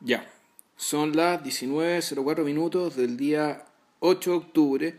[0.00, 0.30] Ya,
[0.76, 3.64] son las 19.04 minutos del día
[4.00, 4.94] 8 de octubre,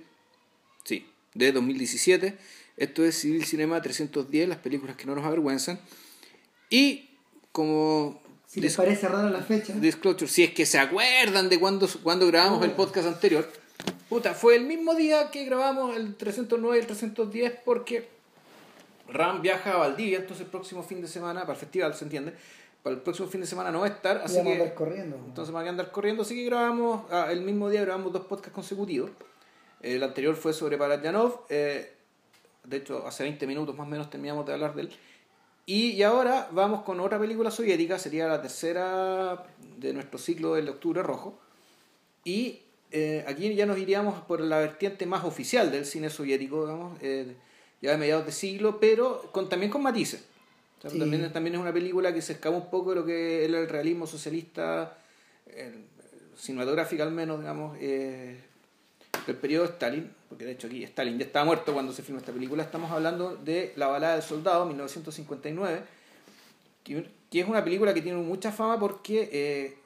[0.83, 2.37] sí, de 2017.
[2.77, 5.79] Esto es Civil Cinema 310, las películas que no nos avergüenzan.
[6.69, 7.09] Y
[7.51, 8.21] como...
[8.45, 9.73] Si les parece rara la fecha.
[9.73, 13.52] Disclosure, si es que se acuerdan de cuando, cuando grabamos el podcast anterior.
[14.09, 18.07] Puta, fue el mismo día que grabamos el 309 y el 310 porque
[19.09, 22.34] Ram viaja a Valdivia, entonces el próximo fin de semana, para el festival, ¿se entiende?
[22.88, 24.62] Para el próximo fin de semana no va a estar, así Vamos a que...
[24.62, 25.18] andar corriendo.
[25.18, 28.23] Entonces me voy a andar corriendo, así que grabamos, ah, el mismo día grabamos dos
[28.28, 29.12] podcasts consecutivos.
[29.82, 31.92] El anterior fue sobre Paradjanov, eh,
[32.64, 34.90] de hecho hace 20 minutos más o menos terminamos de hablar de él.
[35.66, 39.45] Y, y ahora vamos con otra película soviética, sería la tercera
[39.76, 41.38] de nuestro ciclo del Octubre Rojo.
[42.23, 42.62] Y
[42.92, 47.36] eh, aquí ya nos iríamos por la vertiente más oficial del cine soviético, digamos, eh,
[47.81, 50.23] ya de mediados de siglo, pero con, también con matices.
[50.77, 50.99] O sea, Sí.
[50.99, 53.67] también, también es una película que se escapa un poco de lo que era el
[53.70, 54.98] realismo socialista,
[55.48, 55.73] eh,
[56.38, 58.39] cinematográfico al menos, digamos, eh,
[59.25, 62.20] del periodo de Stalin, porque de hecho aquí Stalin ya estaba muerto cuando se filmó
[62.20, 65.81] esta película, estamos hablando de La balada del soldado, 1959,
[66.83, 69.78] que, que es una película que tiene mucha fama porque eh,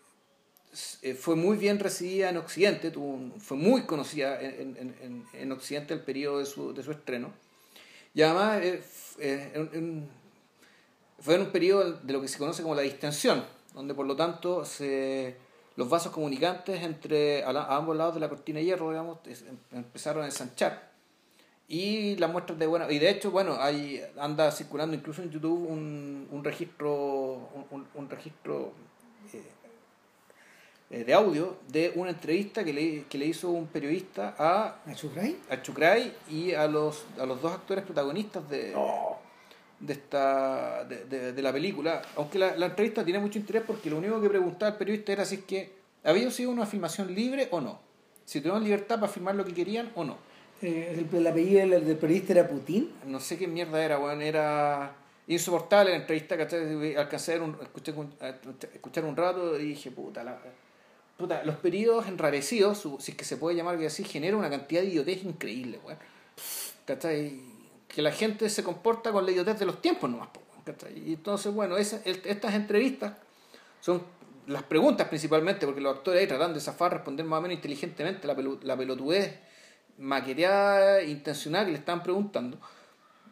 [1.01, 5.25] eh, fue muy bien recibida en Occidente, tuvo un- fue muy conocida en, en- en-
[5.33, 7.33] en Occidente el periodo de su, de su estreno.
[8.13, 8.61] Y además
[9.19, 10.09] eh, en-
[11.21, 14.15] fue en un periodo de lo que se conoce como la distensión, donde por lo
[14.15, 15.35] tanto se,
[15.75, 19.19] los vasos comunicantes entre a, la- a ambos lados de la cortina de hierro digamos,
[19.27, 20.91] es- em- empezaron a ensanchar.
[21.67, 25.69] Y las muestras de bueno, y de hecho, bueno, hay, anda circulando incluso en YouTube
[25.69, 28.73] un, un registro, un, un- registro
[29.33, 29.41] eh,
[30.89, 34.93] eh, de audio de una entrevista que le, que le hizo un periodista a, ¿A
[34.95, 35.37] Chukray?
[35.49, 38.73] a Chukray y a los, a los dos actores protagonistas de,
[39.81, 42.01] de esta de, de- de la película.
[42.15, 45.25] Aunque la, la entrevista tiene mucho interés porque lo único que preguntaba el periodista era
[45.25, 45.71] si es que
[46.03, 47.79] había sido una filmación libre o no.
[48.25, 50.17] Si tuvieron libertad para filmar lo que querían o no.
[50.61, 52.91] Eh, el, el apellido del, del periodista era Putin.
[53.07, 54.93] no sé qué mierda era, weón, era
[55.27, 56.95] insoportable la entrevista, ¿cachai?
[56.95, 57.93] Alcancé a un, escuché
[58.73, 60.39] escuchar un rato y dije, puta, la,
[61.17, 64.81] puta los periodos enrarecidos, si es que se puede llamar que así, generan una cantidad
[64.81, 65.97] de idiotez increíble, weón.
[66.85, 67.39] ¿Cachai?
[67.93, 70.29] Que la gente se comporta con la idiotez de los tiempos nomás.
[70.95, 73.13] Y entonces, bueno, esa- estas entrevistas
[73.81, 74.03] son
[74.47, 78.27] las preguntas principalmente, porque los actores ahí tratan de zafar, responder más o menos inteligentemente
[78.27, 79.39] la, pelu- la pelotudez
[79.97, 82.57] maqueteada, intencional que le estaban preguntando.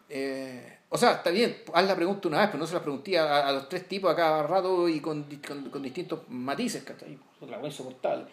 [0.09, 3.17] Eh, o sea, está bien, haz la pregunta una vez, pero no se la pregunté
[3.19, 7.17] a, los tres tipos a cada rato y con, con, con distintos matices, ¿cachai?
[7.47, 8.25] La insoportable.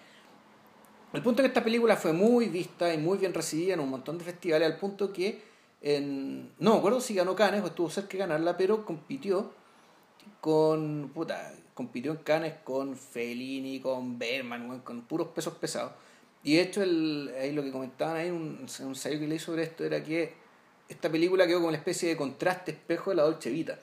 [1.13, 3.91] El punto es que esta película fue muy vista y muy bien recibida en un
[3.91, 5.41] montón de festivales, al punto que
[5.95, 9.53] en, no me acuerdo si ganó Cannes o estuvo cerca de ganarla, pero compitió
[10.41, 15.93] con puta, compitió en Cannes con Fellini, con Berman, con puros pesos pesados.
[16.43, 19.63] Y de hecho, el, ahí lo que comentaban ahí un, un ensayo que leí sobre
[19.65, 20.35] esto era que
[20.89, 23.79] esta película quedó como una especie de contraste espejo de la Dolce Vita.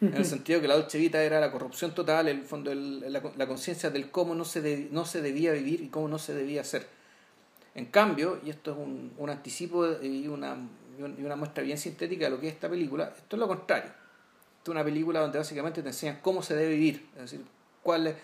[0.00, 3.90] En el sentido que la Dolce Vita era la corrupción total, el fondo, la conciencia
[3.90, 6.86] del cómo no se, de- no se debía vivir y cómo no se debía hacer.
[7.74, 10.56] En cambio, y esto es un, un anticipo y una,
[10.98, 13.40] y un- y una muestra bien sintética de lo que es esta película, esto es
[13.40, 13.90] lo contrario.
[14.58, 17.44] Esto es una película donde básicamente te enseñan cómo se debe vivir, es decir,
[17.82, 18.14] cuál es,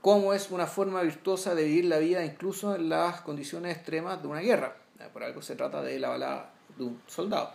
[0.00, 4.28] cómo es una forma virtuosa de vivir la vida incluso en las condiciones extremas de
[4.28, 4.76] una guerra.
[5.12, 7.52] Por algo se trata de la balada de un soldado.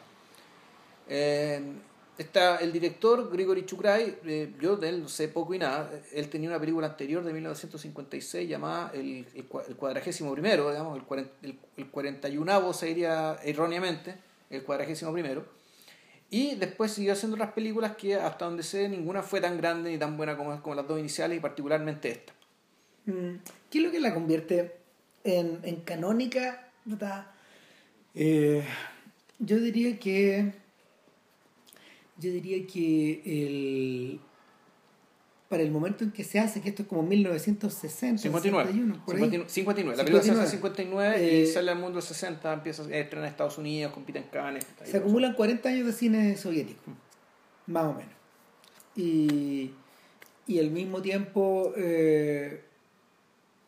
[1.10, 1.62] Eh,
[2.18, 5.90] está el director Grigory Chukray, eh, yo de él no sé poco y nada.
[6.14, 10.98] Él tenía una película anterior de 1956 llamada El, el, cua- el cuadragésimo primero, digamos,
[10.98, 14.16] el, cuaren- el, el 41 se diría erróneamente,
[14.56, 15.46] el cuadragésimo primero.
[16.30, 19.98] Y después siguió haciendo otras películas que hasta donde sé ninguna fue tan grande ni
[19.98, 22.34] tan buena como, como las dos iniciales y particularmente esta.
[23.06, 23.36] Mm,
[23.70, 24.78] ¿Qué es lo que la convierte
[25.24, 26.70] en, en canónica?
[28.16, 28.64] Eh,
[29.40, 30.54] yo diría que.
[32.18, 34.20] Yo diría que el.
[35.54, 38.72] Para el momento en que se hace, que esto es como 1960, 59.
[38.72, 39.22] 61, por ahí.
[39.22, 39.50] 59.
[39.52, 39.98] 59.
[39.98, 41.14] La película se hace en 59.
[41.14, 44.18] 59 y Eh, sale al mundo en 60, empieza a estrenar en Estados Unidos, compite
[44.18, 44.66] en Cannes.
[44.84, 46.82] Se acumulan 40 años de cine soviético,
[47.68, 48.12] más o menos.
[48.96, 49.74] Y,
[50.48, 52.64] y al mismo tiempo, eh,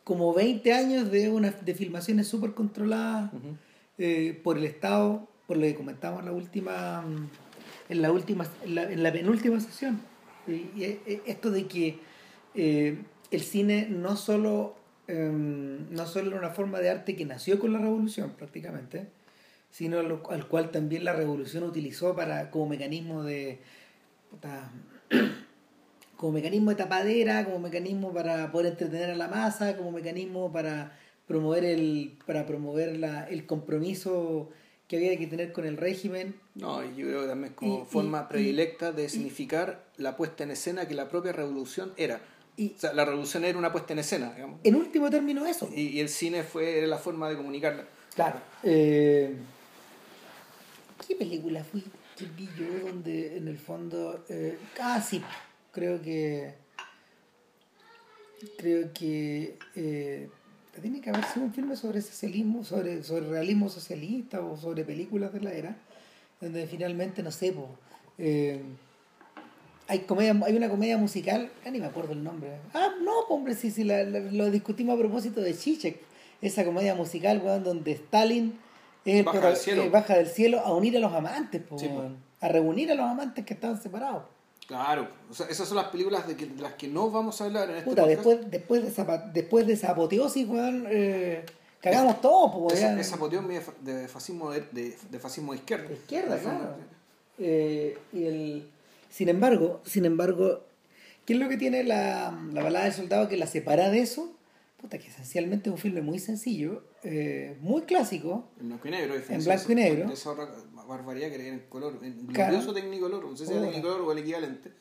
[0.03, 3.57] como 20 años de, una, de filmaciones súper controladas Ujú.
[3.99, 7.29] eh, por el Estado, por lo que comentamos en la última, mm,
[7.89, 10.01] en la, última, en la, en la penúltima sesión.
[10.47, 11.99] Y, eh, esto de que
[12.53, 12.97] eh,
[13.31, 14.75] el cine no solo,
[15.07, 19.07] em, no solo era una forma de arte que nació con la revolución prácticamente,
[19.71, 23.59] sino al, al cual también la revolución utilizó para como mecanismo de
[26.17, 30.97] como mecanismo de tapadera, como mecanismo para poder entretener a la masa, como mecanismo para
[31.27, 34.49] promover el, para promover la, el compromiso
[34.87, 36.35] que había que tener con el régimen.
[36.53, 40.87] No, y yo creo que también como forma predilecta de significar la puesta en escena
[40.87, 42.21] que la propia revolución era.
[42.57, 44.59] Y, o sea, la revolución era una puesta en escena, digamos.
[44.63, 45.69] En último término eso.
[45.73, 47.85] Y, el cine fue la forma de comunicarla.
[48.13, 48.39] Claro.
[48.63, 49.35] Eh,
[51.05, 51.83] ¿Qué película fui
[52.15, 54.23] que vi yo donde en el fondo...
[54.29, 55.05] Eh, ah,
[55.71, 56.53] creo que...
[58.57, 59.57] Creo que...
[59.75, 60.29] Eh,
[60.81, 65.33] tiene que haber sido un filme sobre socialismo, sobre, sobre realismo socialista o sobre películas
[65.33, 65.75] de la era,
[66.41, 67.53] donde finalmente, no sé,
[68.17, 68.61] eh,
[69.87, 72.57] hay, comedia, hay una comedia musical, ya ni me acuerdo el nombre.
[72.73, 75.99] Ah, no, hombre, sí, sí, la, lo discutimos a propósito de Chichek,
[76.41, 78.57] esa comedia musical, donde Stalin
[79.05, 79.83] es el baja, del cielo.
[79.83, 81.61] Eh, baja del cielo a unir a los amantes,
[82.41, 84.23] a reunir a los amantes que estaban separados.
[84.67, 87.69] Claro, o sea, esas son las películas de, que, las que no vamos a hablar
[87.69, 91.45] en este Puta, después, después, de esa, después de esa apoteosis, weón, eh,
[91.81, 95.87] cagamos todo, pues, esa, esa, apoteosis de fascismo de, de, fascismo de izquierda.
[95.87, 96.75] De izquierda, claro.
[97.37, 98.69] Eh, y el,
[99.11, 100.63] sin embargo, sin embargo,
[101.25, 104.33] ¿qué es lo que tiene la, la balada del soldado que la separa de eso?
[104.81, 108.49] Puta, que esencialmente es un filme muy sencillo, eh, muy clásico.
[108.59, 110.09] En blanco y negro, En blanco y negro
[110.87, 114.19] barbaridad que era en color, en glorioso Tecnicolor, no sé si era Tecnicolor o el
[114.19, 114.71] equivalente.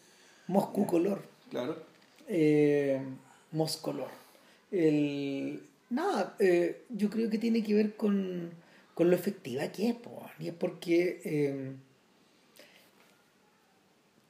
[0.47, 1.23] Moscú color.
[1.50, 1.76] Claro.
[2.29, 3.00] Eh,
[3.53, 4.09] Moscolor.
[4.71, 8.50] El, nada, eh, yo creo que tiene que ver con,
[8.94, 9.97] con lo efectiva que es,
[10.41, 11.73] y es porque eh,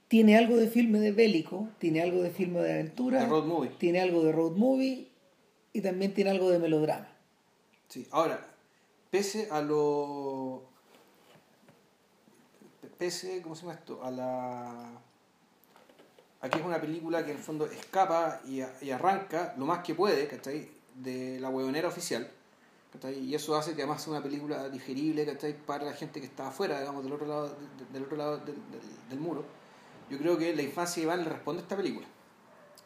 [0.09, 3.71] tiene algo de filme de bélico, tiene algo de filme de aventura, road movie.
[3.79, 5.09] tiene algo de road movie
[5.73, 7.09] y también tiene algo de melodrama.
[7.89, 8.47] Sí, ahora,
[9.11, 10.75] pese a lo
[12.99, 14.03] pese, ¿cómo se llama esto?
[14.03, 15.01] A la...
[16.41, 19.95] Aquí es una película que en el fondo escapa y, y arranca lo más que
[19.95, 20.69] puede, ¿cachai?
[20.95, 22.31] De la huevonera oficial.
[22.93, 23.19] ¿cachai?
[23.19, 25.57] Y eso hace que además sea una película digerible, ¿cachai?
[25.57, 27.57] Para la gente que está afuera, digamos, del otro lado,
[27.93, 28.57] del, otro lado del,
[29.09, 29.45] del, muro.
[30.11, 32.07] Yo creo que la infancia de Iván le responde a esta película.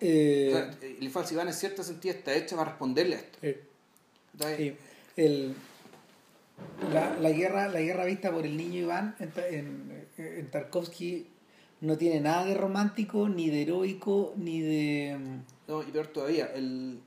[0.01, 0.71] Eh...
[0.81, 3.39] la infancia de Iván en cierto sentido está hecha para responderle a esto.
[3.43, 3.68] Eh...
[4.41, 4.77] Sí.
[5.17, 5.55] El,
[6.93, 11.27] la, la, guerra, la guerra vista por el niño Iván en, en, Tarkovsky
[11.81, 15.17] no tiene nada de romántico, ni de heroico, ni de...
[15.67, 17.01] No, y peor todavía, el,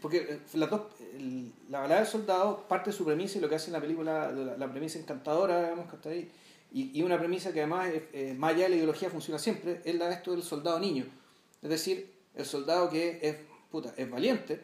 [0.00, 0.66] porque eh, la,
[1.70, 4.30] la balada del soldado parte de su premisa y lo que hace en la película,
[4.30, 6.30] la, premisa encantadora, digamos, que está ahí,
[6.72, 9.94] y, y una premisa que además, eh, más allá de la ideología, funciona siempre, es
[9.94, 11.06] la de esto del soldado niño.
[11.62, 13.36] Es decir, el soldado que es,
[13.70, 14.60] puta, es valiente,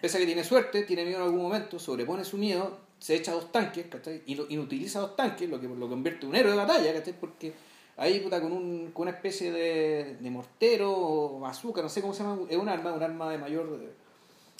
[0.00, 3.32] pese a que tiene suerte, tiene miedo en algún momento, sobrepone su miedo, se echa
[3.32, 4.22] dos tanques, ¿cachai?
[4.26, 7.14] Y, y utiliza dos tanques, lo que lo convierte en un héroe de batalla, ¿cachai?
[7.18, 7.52] Porque
[7.96, 12.14] ahí, puta, con, un, con una especie de, de mortero o bazooka, no sé cómo
[12.14, 14.06] se llama, es un arma, un arma de mayor...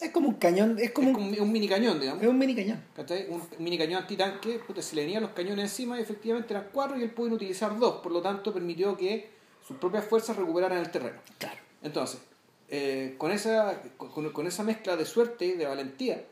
[0.00, 2.22] Es como un cañón, es como, un, mini cañón, digamos.
[2.22, 2.84] Es un mini cañón.
[2.94, 3.28] ¿cachai?
[3.30, 6.98] Un, mini cañón antitanque, puta, se le venían los cañones encima y efectivamente eran cuatro
[6.98, 9.30] y él pudo utilizar dos, por lo tanto permitió que
[9.66, 11.18] sus propias fuerzas recuperaran el terreno.
[11.38, 11.58] Claro.
[11.82, 12.20] Entonces,
[12.68, 16.24] eh, con, esa, con, con, esa mezcla de suerte y de valentía,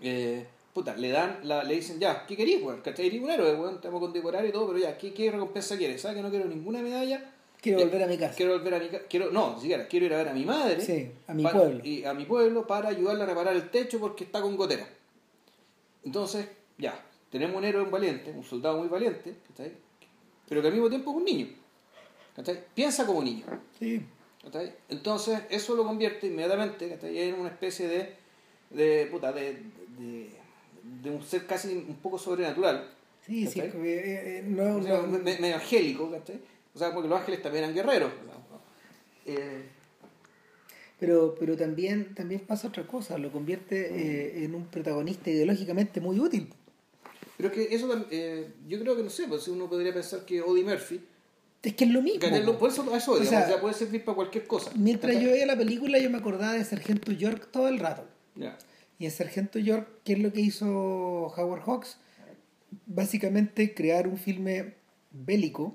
[0.00, 2.80] eh, puta, le dan, la, le dicen, ya, ¿qué querís, weón?
[2.80, 3.06] ¿Cachai?
[3.06, 5.76] Eres un héroe, weón, te vamos a condecorar y todo, pero ya, ¿qué, qué recompensa
[5.76, 6.00] quieres?
[6.00, 7.32] ¿Sabes que no quiero ninguna medalla?
[7.60, 8.34] Quiero volver a mi casa.
[8.36, 9.04] Quiero volver a mi casa.
[9.08, 10.80] Quiero, no, ni siquiera, quiero ir a ver a mi madre.
[10.80, 11.80] Sí, a mi pueblo.
[11.82, 14.86] Y a mi pueblo para ayudarle a reparar el techo porque está con gotera.
[16.04, 16.46] Entonces,
[16.78, 19.72] ya, tenemos un héroe un valiente, un soldado muy valiente, ¿cachai?
[20.48, 21.48] Pero que al mismo tiempo es un niño.
[22.36, 22.62] ¿cachai?
[22.74, 23.44] Piensa como un niño.
[23.78, 24.02] Sí.
[24.46, 24.72] ¿Cachai?
[24.88, 27.18] Entonces, eso lo convierte inmediatamente ¿cachai?
[27.18, 28.14] en una especie de,
[28.70, 29.62] de, puta, de,
[29.98, 30.46] de
[31.02, 32.88] de un ser casi un poco sobrenatural.
[33.24, 36.04] Sí, sí, eh, eh, no, medio angélico,
[36.74, 38.12] O sea, porque los ángeles también eran guerreros.
[39.24, 39.64] Eh,
[41.00, 46.52] pero, pero también, también pasa otra cosa, lo convierte en un protagonista ideológicamente muy útil.
[47.36, 47.88] Pero es que eso
[48.68, 51.00] yo creo que no sé, pues uno podría pensar que Odie Murphy.
[51.62, 52.20] Es que es lo mismo.
[52.58, 54.70] por eso, eso o sea, puede servir para cualquier cosa.
[54.76, 58.04] Mientras yo veía la película, yo me acordaba de Sargento York todo el rato.
[58.36, 58.56] Ya.
[58.98, 61.98] Y en Sargento York, ¿qué es lo que hizo Howard Hawks?
[62.86, 64.74] Básicamente crear un filme
[65.10, 65.74] bélico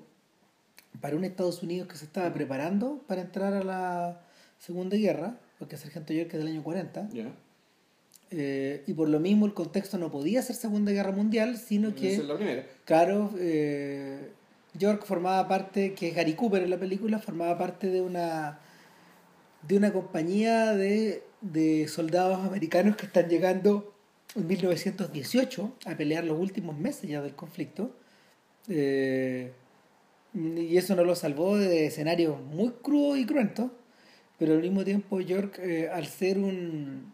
[1.02, 4.22] para un Estados Unidos que se estaba preparando para entrar a la
[4.60, 7.10] Segunda Guerra, porque Sargento York es del año 40.
[8.34, 12.14] Eh, y por lo mismo el contexto no podía ser Segunda Guerra Mundial, sino que...
[12.14, 12.66] Es la primera.
[12.86, 14.32] Claro, eh,
[14.74, 18.60] York formaba parte, que es Gary Cooper en la película, formaba parte de una
[19.68, 23.94] de una compañía de de soldados americanos que están llegando
[24.36, 27.92] en 1918 a pelear los últimos meses ya del conflicto.
[28.70, 29.52] Eh,
[30.34, 33.70] Y eso no lo salvó de escenarios muy crudos y cruentos,
[34.40, 37.12] pero al mismo tiempo York, eh, al ser un.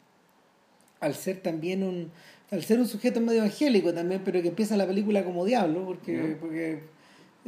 [0.99, 2.11] al ser también un.
[2.51, 6.37] al ser un sujeto medio evangélico también, pero que empieza la película como diablo, porque.
[6.39, 6.83] porque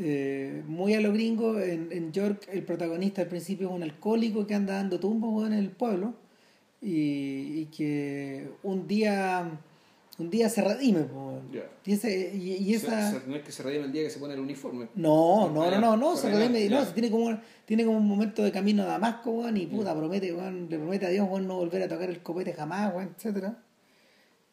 [0.01, 4.47] eh, muy a lo gringo, en, en, York el protagonista al principio es un alcohólico
[4.47, 6.13] que anda dando tumbos en el pueblo
[6.81, 9.59] y, y que un día
[10.19, 11.05] un día se redime.
[11.85, 13.21] Y, ese, y, esa...
[13.25, 14.89] no es que se redime el día que se pone el uniforme.
[14.95, 18.51] No, no, no, no, no, se redime, no, tiene como, tiene como un momento de
[18.51, 21.87] camino a Damasco, weón, y puta, promete, le promete a Dios, weón, no volver a
[21.87, 23.53] tocar el copete jamás, weón, etc.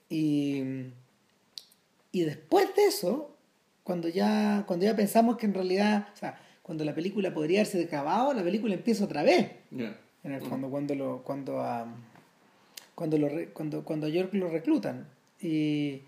[0.09, 0.63] Y,
[2.13, 3.36] y después de eso,
[3.87, 7.85] cuando ya, cuando ya pensamos que en realidad, o sea, cuando la película podría haberse
[7.85, 9.49] acabado, la película empieza otra vez.
[9.71, 11.87] En el fondo, cuando lo, cuando a,
[12.97, 15.07] cuando lo, cuando, cuando a York lo reclutan.
[15.41, 16.01] Y,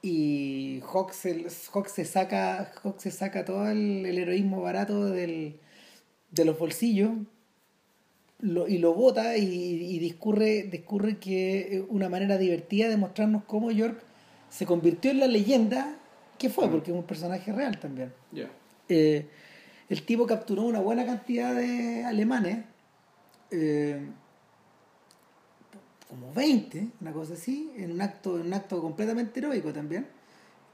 [0.00, 5.60] y Hawk se, se saca se saca todo el, heroísmo barato del,
[6.30, 7.10] de los bolsillos
[8.38, 14.00] lo, y lo bota y, discurre, discurre que una manera divertida de mostrarnos cómo York
[14.48, 15.97] se convirtió en la leyenda
[16.38, 18.12] que fue, porque es un personaje real también.
[18.88, 19.26] Eh,
[19.88, 22.64] el tipo capturó una buena cantidad de alemanes.
[23.50, 24.00] Eh,
[26.08, 30.06] como 20, una cosa así, en un acto, un acto completamente heroico también.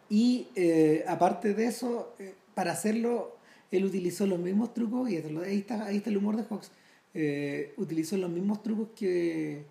[0.08, 3.36] Y eh, aparte de eso, eh, para hacerlo,
[3.70, 6.70] él utilizó los mismos trucos, y ahí está, ahí está el humor de Fox,
[7.14, 9.64] eh, utilizó los mismos trucos que,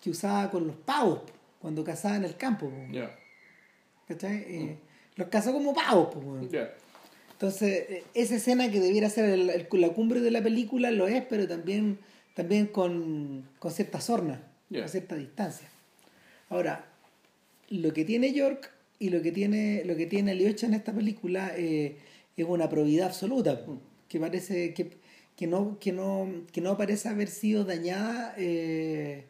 [0.00, 1.20] que usaba con los pavos
[1.60, 2.70] cuando cazaba en el campo.
[4.08, 4.78] ¿Cachai?
[5.16, 6.14] Los cazó como pavos.
[7.32, 11.98] Entonces, esa escena que debiera ser la cumbre de la película lo es, pero también,
[12.34, 14.42] también con, con cierta sorna
[14.82, 15.68] a cierta distancia.
[16.48, 16.86] Ahora,
[17.68, 21.52] lo que tiene York y lo que tiene, lo que tiene Aliocha en esta película
[21.56, 21.98] eh,
[22.36, 23.64] es una probidad absoluta,
[24.08, 24.92] que parece que,
[25.36, 29.24] que, no, que, no, que no parece haber sido dañada eh,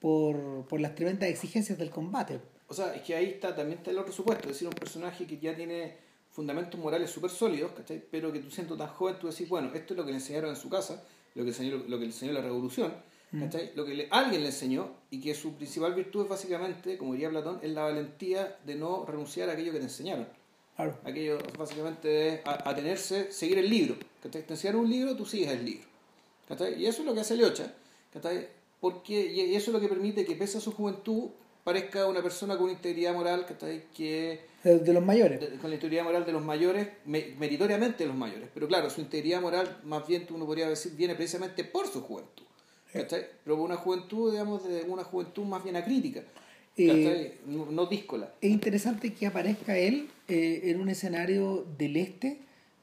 [0.00, 2.38] por, por las tremendas exigencias del combate.
[2.68, 5.26] O sea, es que ahí está también está el otro supuesto, es decir, un personaje
[5.26, 5.96] que ya tiene
[6.30, 7.72] fundamentos morales súper sólidos,
[8.10, 10.50] pero que tú siendo tan joven, tú decís, bueno, esto es lo que le enseñaron
[10.50, 11.02] en su casa,
[11.34, 12.92] lo que, enseñó, lo que le enseñó la revolución,
[13.30, 13.44] Mm.
[13.74, 17.60] Lo que alguien le enseñó y que su principal virtud es básicamente, como diría Platón,
[17.62, 20.26] es la valentía de no renunciar a aquello que te enseñaron.
[21.04, 23.96] Aquello básicamente es atenerse, seguir el libro.
[24.30, 25.86] Te enseñaron un libro, tú sigues el libro.
[26.78, 27.74] Y eso es lo que hace Leocha.
[28.80, 31.30] Porque, y eso es lo que permite que pese a su juventud
[31.68, 33.46] parezca una persona con una integridad moral
[33.94, 38.48] que de los mayores con la integridad moral de los mayores meritoriamente de los mayores
[38.52, 42.48] pero claro su integridad moral más bien uno podría decir viene precisamente por su juventud
[43.44, 46.22] pero una juventud, digamos, de una juventud más bien acrítica.
[46.76, 48.32] Eh, no, díscola.
[48.40, 52.38] Es interesante que aparezca él eh, en un escenario del este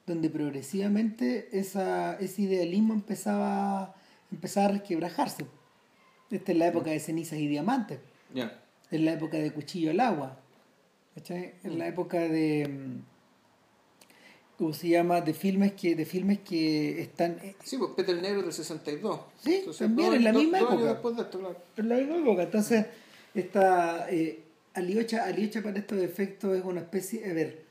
[0.06, 3.96] donde progresivamente esa, ese idealismo empezaba,
[4.32, 5.46] empezaba a resquebrajarse.
[6.30, 8.00] Esta es la época de cenizas y diamantes.
[8.92, 10.40] Es la época de cuchillo al agua.
[11.16, 11.30] Es
[11.64, 13.00] la época de mm,
[14.58, 15.22] ¿cómo se llama?
[15.22, 17.40] De filmes que, de filmes que están...
[17.42, 19.20] Eh, sí, pues Peter Negro del 62.
[19.44, 21.02] Sí, también en la misma época.
[21.78, 22.44] En la misma época.
[22.44, 22.86] Entonces,
[23.34, 27.30] esta eh, Aliocha, Aliocha para estos efectos es una especie...
[27.30, 27.66] A ver,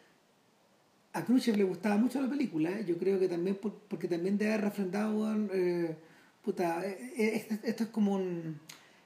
[1.14, 2.84] a Khrushchev le gustaba mucho la película, ¿eh?
[2.86, 3.56] yo creo que también
[3.88, 5.96] porque también debe haber refrendado, eh,
[6.42, 8.58] puta, eh, esto es como un...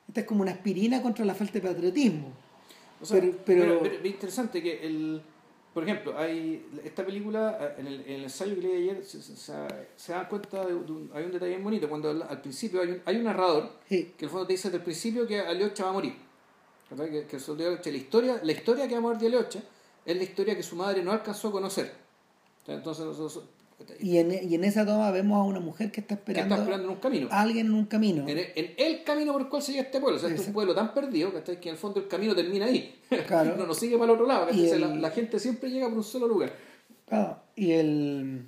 [0.08, 2.32] Esta es como una aspirina contra la falta de patriotismo.
[3.00, 5.22] O sea, pero, pero, es interesante que el
[5.78, 10.12] por ejemplo, hay esta película, en el, en el ensayo que leí ayer, se, se,
[10.12, 13.14] dan cuenta de, un, hay un detalle bien bonito, cuando al, principio hay un, hay
[13.14, 15.92] un narrador que en el fondo te dice desde el principio que Aliocha va a
[15.92, 16.14] morir.
[16.88, 17.36] Que, que
[17.92, 19.62] la, historia, la historia que va a morir de Aliocha
[20.04, 21.94] es la historia que su madre no alcanzó a conocer.
[22.66, 23.38] Entonces,
[24.00, 26.88] y en, y en esa toma vemos a una mujer que está esperando, está esperando
[26.88, 27.28] en un camino.
[27.30, 28.24] A alguien en un camino.
[28.26, 28.38] En
[28.76, 30.16] el, camino por el cual se llega este pueblo.
[30.16, 33.00] O sea, es un pueblo tan perdido que en el fondo el camino termina ahí.
[33.26, 33.56] Claro.
[33.58, 34.48] no nos sigue para el otro lado.
[34.50, 36.52] la, gente siempre llega por un solo lugar.
[37.06, 37.40] Claro.
[37.56, 38.46] Y el,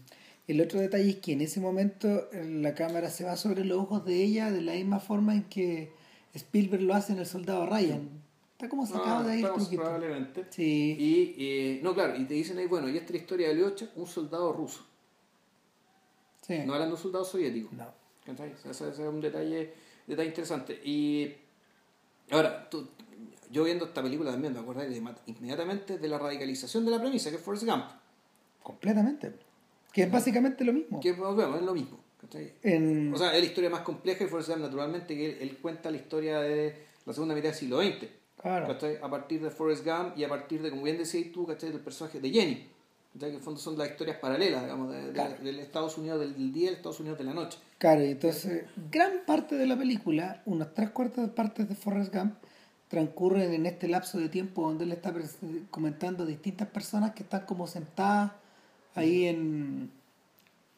[0.48, 4.04] el otro detalle es que en ese momento la cámara se va sobre los ojos
[4.04, 5.92] de ella de la misma forma en que
[6.34, 8.08] Spielberg lo hace en El Soldado Ryan.
[8.52, 9.44] Está como sacado de ahí.
[9.74, 10.44] Probablemente.
[10.50, 10.96] Sí.
[10.98, 13.54] Y, eh, no, claro, y te dicen ahí, bueno, y esta es la historia de
[13.54, 14.89] Leocha, un soldado ruso.
[16.58, 17.72] No eran dos soldados soviéticos.
[17.72, 17.86] No.
[18.68, 19.72] Ese, es un detalle,
[20.06, 20.80] detalle interesante.
[20.84, 21.34] Y
[22.30, 22.88] ahora, tú,
[23.50, 24.94] yo viendo esta película también me acordé
[25.26, 27.84] inmediatamente de la radicalización de la premisa, que es Forrest Gump.
[28.62, 29.34] Completamente.
[29.92, 31.00] Que es básicamente lo mismo.
[31.00, 31.98] Que bueno, es lo mismo.
[32.22, 35.96] O sea, es la historia más compleja de Forrest Gump, naturalmente, que él, cuenta la
[35.96, 36.74] historia de
[37.06, 38.06] la segunda mitad del siglo XX.
[38.40, 38.78] Claro.
[39.02, 41.70] A partir de Forrest Gump y a partir de, como bien decías tú, ¿cachai?
[41.70, 42.68] del personaje de Jenny.
[43.14, 45.34] Ya que en el fondo son las historias paralelas, digamos, de- de- Claro.
[45.42, 47.58] del Estados Unidos del día y Estados Unidos de la noche.
[47.78, 52.34] Claro, y entonces gran parte de la película, unas tres cuartas partes de Forrest Gump,
[52.88, 55.12] transcurren en este lapso de tiempo donde él está
[55.70, 58.32] comentando distintas personas que están como sentadas
[58.94, 59.90] ahí en,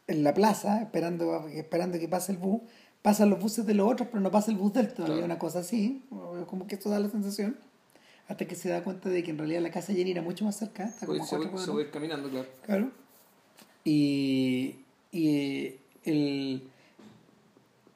[0.06, 2.60] en la plaza, esperando, esperando que pase el bus.
[3.02, 5.24] Pasan los buses de los otros, pero no pasa el bus del todavía, Claro.
[5.26, 6.04] una cosa así,
[6.46, 7.56] como que esto da la sensación.
[8.28, 10.56] Hasta que se da cuenta de que en realidad la casa Jenny era mucho más
[10.56, 12.48] cerca, está como a se, cuatro se ir caminando, claro.
[12.64, 12.90] Claro.
[13.84, 14.76] Y,
[15.10, 15.74] y
[16.04, 16.62] el,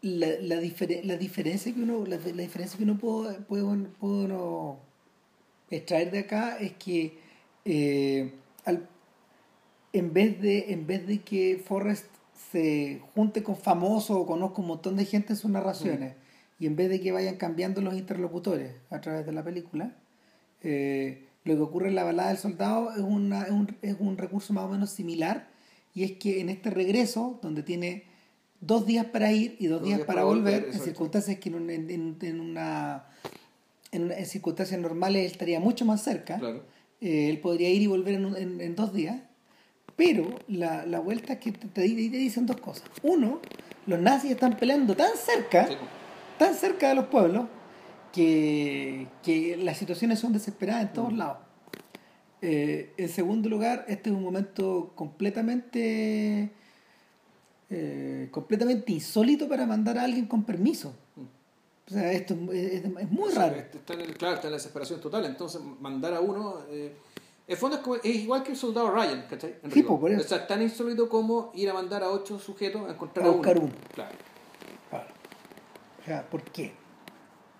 [0.03, 3.65] la, la, difere- la diferencia que uno la, la diferencia que uno puede, puede,
[3.99, 4.79] puede uno
[5.71, 7.19] extraer de acá es que
[7.65, 8.33] eh,
[8.65, 8.89] al-
[9.93, 12.07] en vez de en vez de que Forrest
[12.53, 16.15] se junte con famosos o conozca un montón de gente en sus narraciones
[16.61, 19.93] y en vez de que vayan cambiando los interlocutores a través de la película
[20.63, 24.17] eh, lo que ocurre en la balada del soldado es, una, es, un, es un
[24.19, 25.49] recurso más o menos similar
[25.95, 28.05] y es que en este regreso donde tiene
[28.61, 30.85] dos días para ir y dos, días, para, volver, en exacto.
[30.85, 33.05] circunstancias que en, un- en, en- en una
[33.93, 36.63] en, una- en circunstancias normales él estaría mucho más cerca Claro.
[37.01, 39.21] eh, él podría ir y volver en, en- en dos días
[39.95, 43.41] pero la, la vuelta es que te, te di- te dicen dos cosas uno
[43.87, 45.75] los nazis están peleando tan cerca Sí,
[46.39, 47.47] tan cerca de los pueblos
[48.17, 51.37] que, que las situaciones son desesperadas en todos lados.
[52.43, 56.51] Eh, en segundo lugar, este es un momento completamente
[57.69, 60.95] eh, completamente insólito para mandar a alguien con permiso.
[61.89, 63.57] O sea, esto es, es- es muy O sea, raro.
[63.57, 65.25] Está en el- claro, está en la desesperación total.
[65.27, 66.61] Entonces, mandar a uno.
[66.71, 66.95] Eh,
[67.47, 69.57] el fondo es, como- es igual que el soldado Ryan, ¿cachai?
[69.73, 70.21] Sí, por eso.
[70.21, 73.33] O sea, tan insólito como ir a mandar a ocho sujetos a encontrar A a,
[73.33, 73.67] buscar uno.
[73.67, 73.75] uno.
[73.95, 74.15] Claro.
[74.91, 75.09] Claro.
[76.01, 76.73] O sea, ¿por qué?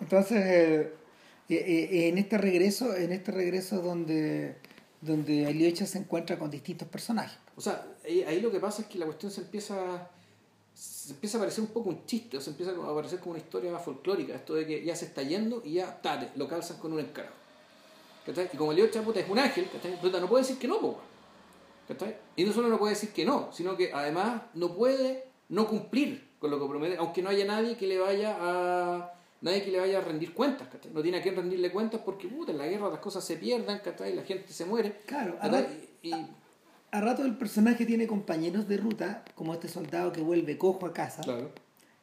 [0.01, 0.89] Entonces,
[1.49, 4.57] eh, en este regreso, en este regreso donde,
[5.01, 7.39] donde Aliocha se encuentra con distintos personajes.
[7.57, 10.11] O sea, ahí, lo que pasa es que la cuestión se empieza.
[10.75, 13.41] Se empieza a parecer un poco un chiste, o se empieza a parecer como una
[13.41, 14.35] historia folclórica.
[14.35, 17.33] Esto de que ya se está yendo y ya, tate, lo calzan con un encargo.
[18.53, 19.69] Y como el Leo puta es un ángel.
[20.03, 20.99] Puta, no puede decir que no, po.
[22.35, 26.29] Y no solo no puede decir que no, sino que además no puede no cumplir
[26.41, 29.79] con lo que promete, aunque no haya nadie que le vaya a nadie que le
[29.81, 30.93] vaya a rendir cuentas, ¿cachai?
[30.93, 33.79] No tiene a quién rendirle cuentas porque puta, en la guerra las cosas se pierden,
[33.85, 34.15] ¿cachai?
[34.15, 35.01] La gente se muere.
[35.07, 35.51] Claro, ¿cachai?
[35.51, 35.73] además-
[36.03, 36.27] Y, y-
[36.93, 40.93] A rato el personaje tiene compañeros de ruta, como este soldado que vuelve cojo a
[40.93, 41.23] casa.
[41.23, 41.51] claro.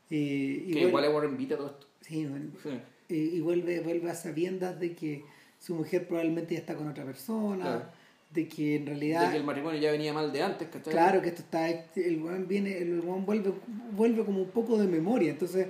[0.10, 1.88] eh, y, Que igual es Warren Beatty a todo esto.
[2.02, 2.70] sí, bueno, Sí.
[3.10, 5.24] eh, y vuelve, vuelve a sabiendas de que
[5.60, 7.86] su mujer probablemente ya está con otra persona, Claro.
[8.32, 10.92] de que en De realidad, que el matrimonio ya venía mal de antes, ¿cachai?
[10.94, 13.54] claro que esto está, el weón viene, el weón vuelve,
[13.96, 15.68] vuelve como un poco de memoria, entonces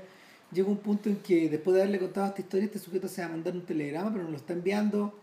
[0.53, 3.27] llega un punto en que después de haberle contado esta historia, este sujeto se va
[3.27, 5.13] a mandar un telegrama, pero no lo está enviando,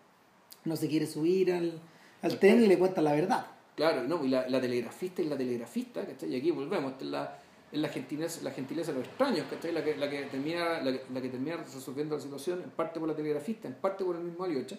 [0.65, 1.81] no se quiere subir al,
[2.23, 3.47] al tren y le cuenta la verdad.
[3.77, 6.35] Claro, no, y la, telegrafista es la telegrafista, ¿cachai?
[6.35, 7.39] Y aquí volvemos, esta es la,
[7.73, 9.73] es la gentileza, la gentileza de los extraños, ¿cachai?
[9.73, 13.15] La que, la que termina, la, que- termina resolviendo la situación, en parte por la
[13.17, 14.77] telegrafista, en parte por el mismo Aliocha,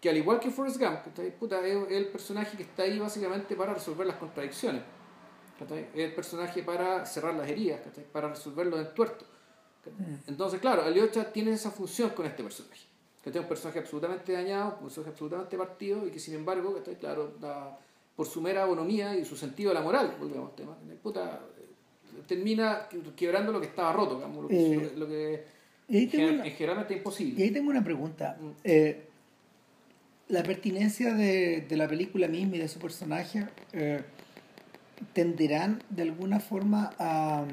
[0.00, 1.36] que al igual que Forrest Gump, ¿cachai?
[1.36, 4.82] Puta, es, el personaje que está ahí básicamente para resolver las contradicciones.
[5.94, 8.04] Es el personaje para cerrar las heridas, ¿cachai?
[8.04, 9.26] Para resolver los entuertos.
[9.90, 10.16] ¿Cachai?
[10.28, 12.80] Entonces, claro, Aliocha tiene esa función con este personaje.
[13.22, 16.96] Que es un personaje absolutamente dañado, un personaje absolutamente partido y que sin embargo, ¿cachai?
[16.98, 17.78] claro, da-
[18.14, 22.22] por su mera bonomía y su sentido de la moral, volvemos al tema, puta, eh,
[22.28, 25.44] termina quebrando lo que estaba roto, digamos, lo que, Eh, lo que
[25.88, 27.42] Y ahí tengo gener- una- es generalmente Y imposible.
[27.42, 28.36] ahí tengo una pregunta.
[28.40, 28.50] Mm.
[28.62, 29.06] Eh,
[30.28, 34.02] la pertinencia de, de la película misma y de su personaje eh,
[35.12, 37.44] tenderán de alguna forma a,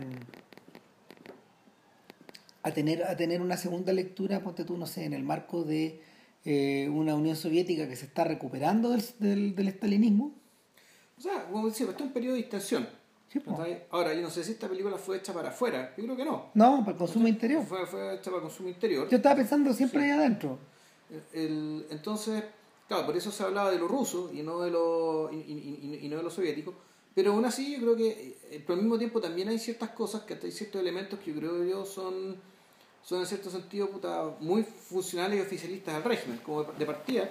[2.63, 6.01] a, tener, a tener una segunda lectura, ponte tú, no sé, en el marco de
[6.45, 10.33] eh, una Unión Soviética que se está recuperando del, del, del estalinismo.
[11.17, 12.87] O sea, como decía, esto es un periodo de distensión.
[13.31, 13.39] Sí.
[13.39, 13.83] ¿cachai?
[13.91, 16.49] Ahora, yo no sé si esta película fue hecha para afuera, yo creo que no.
[16.53, 17.63] No, para el consumo interior.
[17.65, 19.07] Fue, fue hecha para consumo interior.
[19.09, 20.05] Yo estaba pensando siempre Sí.
[20.05, 20.59] ahí adentro.
[21.33, 22.43] El- entonces,
[22.87, 26.05] claro, por eso se hablaba de lo ruso y no de lo, y, y- y-
[26.05, 26.73] y no de lo soviético.
[27.13, 30.21] Pero aún así, yo creo que, eh, pero al mismo tiempo también hay ciertas cosas,
[30.23, 32.37] que hay ciertos elementos que yo creo yo son,
[33.03, 36.39] son en cierto sentido puta, muy funcionales y oficialistas al régimen.
[36.39, 37.29] Como de partida,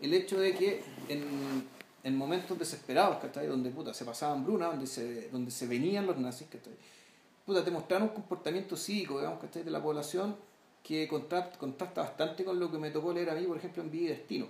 [0.00, 1.66] el hecho de que en,
[2.04, 3.46] en momentos desesperados, ¿cachai?
[3.46, 6.74] donde puta, se pasaban bruna, donde se, donde se venían los nazis, ¿cachai?
[7.44, 9.62] puta, te mostraron un comportamiento cívico, digamos, ¿cachai?
[9.62, 10.36] de la población
[10.82, 13.90] que contrasta, contrasta bastante con lo que me tocó leer a mí, por ejemplo, en
[13.90, 14.46] Vida y Destino.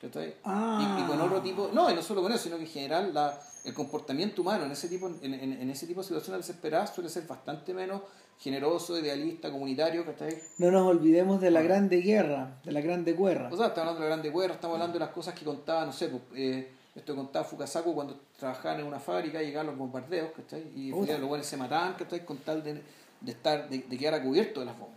[0.00, 0.34] ¿cachai?
[0.44, 0.96] Ah.
[0.98, 3.14] Y, y con otro tipo, no, y no solo con eso, sino que en general
[3.14, 6.94] la, el comportamiento humano en ese tipo en, en, en ese tipo de situaciones desesperadas
[6.94, 8.02] suele ser bastante menos
[8.38, 10.38] generoso, idealista, comunitario, ¿cachai?
[10.58, 13.48] No nos olvidemos de la grande guerra, de la grande guerra.
[13.52, 15.84] O sea, estamos hablando de la Grande Guerra, estamos hablando de las cosas que contaba,
[15.86, 20.30] no sé, pues, eh, Esto contaba Fukasaku cuando trabajaban en una fábrica, llegaban los bombardeos,
[20.34, 20.62] ¿cachai?
[20.74, 22.24] Y los buenos se mataban, ¿cachai?
[22.24, 22.80] Con tal de,
[23.20, 24.96] de estar, de, de quedar a cubierto de las bombas.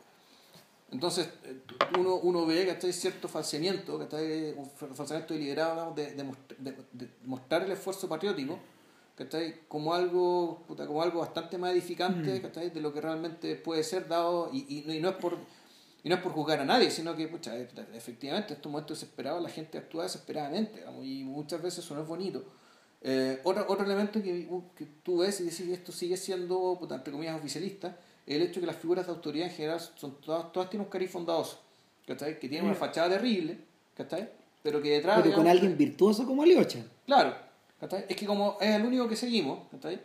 [0.91, 1.57] Entonces, eh,
[1.99, 2.93] uno, uno ve, ¿cachai?
[2.93, 4.53] Cierto falseamiento, ¿cachai?
[4.53, 8.57] Un falseamiento deliberado, digamos, de- de mostrar el esfuerzo patriótico,
[9.19, 9.67] ¿cachai?
[9.67, 12.71] Como algo, puta, como algo bastante más edificante, ¿cachai?
[12.71, 15.37] De lo que realmente puede ser dado, y, y, y no es por
[16.01, 17.57] y no es por juzgar a nadie, sino que, pucha,
[17.93, 22.03] efectivamente, en estos momentos desesperados la gente actúa desesperadamente, digamos, y muchas veces eso no
[22.03, 22.41] es bonito.
[23.01, 27.11] Eh, otro, otro elemento que, que tú ves y decís esto sigue siendo, puta, entre
[27.11, 30.51] comillas, oficialista, es el hecho de que las figuras de autoridad en general son todas,
[30.53, 31.59] todas tienen un cariz bondadoso,
[32.07, 32.39] ¿cachai?
[32.39, 32.79] Que tienen una Mm.
[32.79, 33.57] fachada terrible,
[33.95, 34.29] ¿cachai?
[34.63, 35.21] Pero que detrás...
[35.21, 36.79] Pero con alguien virtuoso como Aliocha.
[37.05, 37.35] Claro,
[37.79, 38.05] ¿cachai?
[38.09, 39.99] Es que como es el único que seguimos, ¿cachai?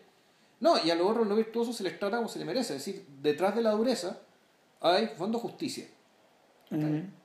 [0.61, 2.77] No, y a los otros, los virtuosos, se les trata como se les merece.
[2.77, 4.19] Es decir, detrás de la dureza
[4.81, 5.87] hay fondo justicia.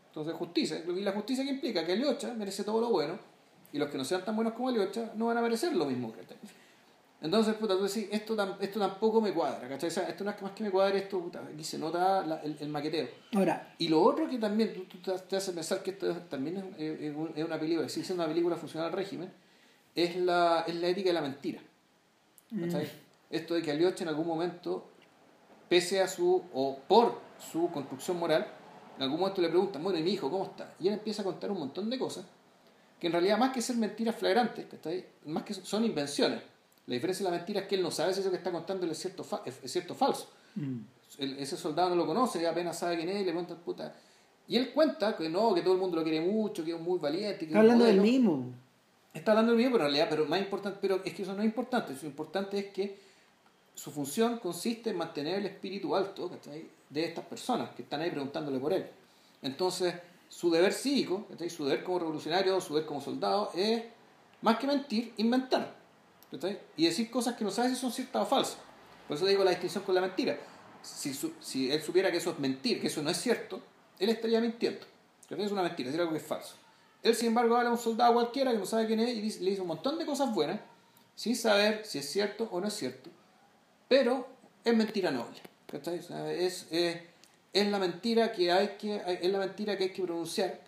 [0.10, 0.84] Entonces, justicia.
[0.88, 3.18] Y la justicia que implica que Aliocha merece todo lo bueno
[3.72, 6.12] y los que no sean tan buenos como Aliocha no van a merecer lo mismo.
[6.12, 6.38] ¿cachai?
[7.22, 9.90] Entonces, puta, tú decís, esto, tam- esto tampoco me cuadra, ¿cachai?
[9.90, 12.26] O sea, esto no es que más que me cuadre, esto, puta, aquí se nota
[12.26, 13.08] la- el, el maqueteo.
[13.36, 16.74] Ahora, Y lo otro que también tú, tú te, hace pensar que esto es- también
[16.78, 17.14] es,
[17.46, 19.32] una película, si es una película funcional al régimen,
[20.04, 21.60] es la, es la ética de la mentira.
[22.62, 22.90] ¿cachai?
[23.30, 24.90] Esto de que Aliocha en algún momento,
[25.68, 27.20] pese a su, o por
[27.52, 28.48] su construcción moral,
[28.98, 30.74] en algún momento le preguntan, bueno, ¿y mi hijo cómo está?
[30.80, 32.26] Y él empieza a contar un montón de cosas
[33.00, 35.06] que en realidad más que ser mentiras flagrantes, ¿cachai?
[35.26, 36.42] más que son- invenciones.
[36.86, 38.86] La diferencia de la mentira es que él no sabe si eso que está contando
[38.88, 40.78] es cierto, fa- es cierto o falso mm,
[41.20, 43.96] el- ese soldado no lo conoce, apenas sabe quién es, le pregunta puta.
[44.48, 46.98] Y él cuenta que no, que todo el mundo lo quiere mucho, que es muy
[47.00, 47.40] valiente.
[47.40, 48.52] Que está hablando del mismo.
[49.14, 51.42] Está hablando del mismo, pero en realidad, pero más importante, pero es que eso no
[51.42, 51.94] es importante.
[52.00, 53.00] Lo importante es que
[53.74, 56.30] su función consiste en mantener el espíritu alto
[56.90, 58.86] de estas personas que están ahí preguntándole por él.
[59.42, 59.96] Entonces,
[60.28, 63.84] su deber cívico, su deber como revolucionario, su deber como soldado, es
[64.42, 65.74] más que mentir, inventar.
[66.78, 68.58] Y decir cosas que no sabe si son ciertas o falsas.
[69.08, 70.38] Por eso digo la distinción con la mentira.
[70.84, 73.60] Si, su- si él supiera que eso es mentir, que eso no es cierto,
[73.98, 74.86] él estaría mintiendo.
[75.30, 76.56] Es una mentira, decir algo que es falso.
[77.04, 79.42] Él, sin embargo, habla a un soldado cualquiera que no sabe quién es y dice-
[79.42, 80.60] le dice un montón de cosas buenas,
[81.16, 83.10] sin saber si es cierto o no es cierto.
[83.88, 84.28] Pero
[84.64, 85.38] es mentira noble.
[85.72, 86.98] es, es,
[87.54, 90.62] es la mentira que hay que es la mentira que hay que pronunciar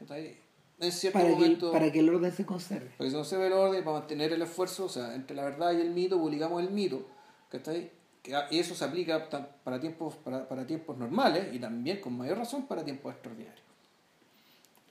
[0.79, 2.89] en cierto Para que, momento para que el orden se conserve.
[2.97, 5.73] para que se conserve el orden para mantener el esfuerzo o sea entre la verdad
[5.73, 7.05] y el mito publicamos el mito
[7.49, 7.91] ¿cachai?
[8.23, 9.29] Que y eso se aplica
[9.63, 13.61] para tiempos para, para tiempos normales y también con mayor razón para tiempos extraordinarios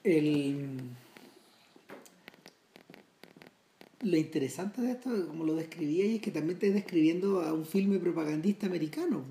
[0.03, 0.81] El...
[4.03, 7.99] Lo interesante de esto, como lo describía, es que también estás describiendo a un filme
[7.99, 9.23] propagandista americano.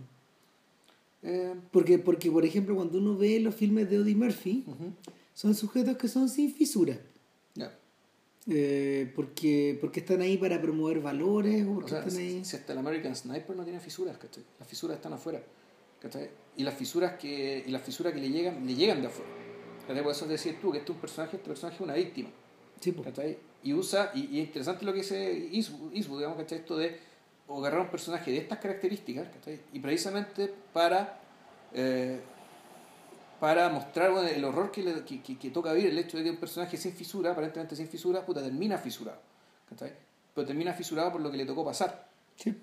[1.22, 4.92] Eh, Porque, porque, por ejemplo, cuando uno ve los filmes de Eddie Murphy, ujú,
[5.35, 6.98] son sujetos que son sin fisura.
[7.54, 7.76] ya.
[8.46, 12.42] Eh, porque, porque están ahí para promover valores, o O sea, están ahí...
[12.44, 14.42] si, hasta el American Sniper no tiene fisuras, ¿cachai?
[14.59, 15.42] Las fisuras están afuera,
[16.00, 16.30] ¿cachai?
[16.56, 19.30] Y las fisuras que, y las fisuras que le llegan, le llegan de afuera.
[19.87, 20.02] ¿cachai?
[20.02, 22.30] Por eso decir tú que este es un personaje, este personaje es una víctima.
[22.80, 22.92] Sí.
[22.92, 23.37] ¿cachai?
[23.62, 26.59] Y usa, y, y es interesante lo que dice Eastwood, Eastwood, digamos, ¿cachai?
[26.59, 26.99] Esto de
[27.49, 29.61] agarrar un personaje de estas características, ¿cachai?
[29.73, 31.20] Y precisamente para,
[31.75, 32.20] eh,
[33.38, 36.37] para mostrar el horror que, le, que- que toca vivir, el hecho de que un
[36.37, 39.20] personaje sin fisura, aparentemente sin fisura, puta, termina fisurado,
[39.68, 39.92] ¿cachai?
[40.35, 42.07] Pero termina fisurado por lo que le tocó pasar.
[42.37, 42.55] Sí.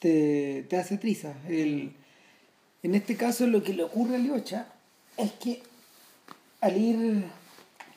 [0.00, 1.34] Te, te hace triza.
[1.48, 1.94] El,
[2.82, 4.66] en este caso lo que le ocurre a Liocha
[5.16, 5.62] es que
[6.60, 7.24] al ir,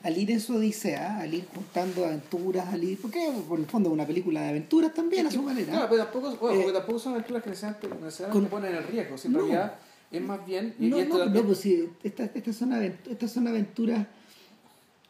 [0.03, 3.01] al ir en su odisea, al ir juntando aventuras, al ir...
[3.01, 5.71] Porque por el fondo es una película de aventuras también a su manera.
[5.71, 9.27] Claro, pero tampoco, bueno, Eh, porque tampoco son aventuras que necesariamente, ponen en riesgo, si
[9.27, 9.39] en No.
[9.39, 9.75] realidad
[10.12, 10.73] es más bien...
[10.79, 14.07] No, y esto no, también- no, pues sí, estas estas son, avent- estas son aventuras...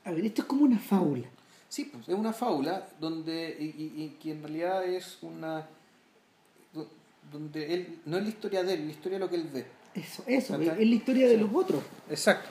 [0.05, 1.27] A ver, esto es como una fábula.
[1.67, 5.67] Sí, pues es una fábula donde y, y- y que en realidad es una
[6.73, 6.87] do-
[7.31, 9.65] donde él no es la historia de él, la historia de lo que él ve.
[9.93, 11.41] Eso, eso, es, es la historia de Sí.
[11.41, 11.83] los otros.
[12.09, 12.49] Exacto.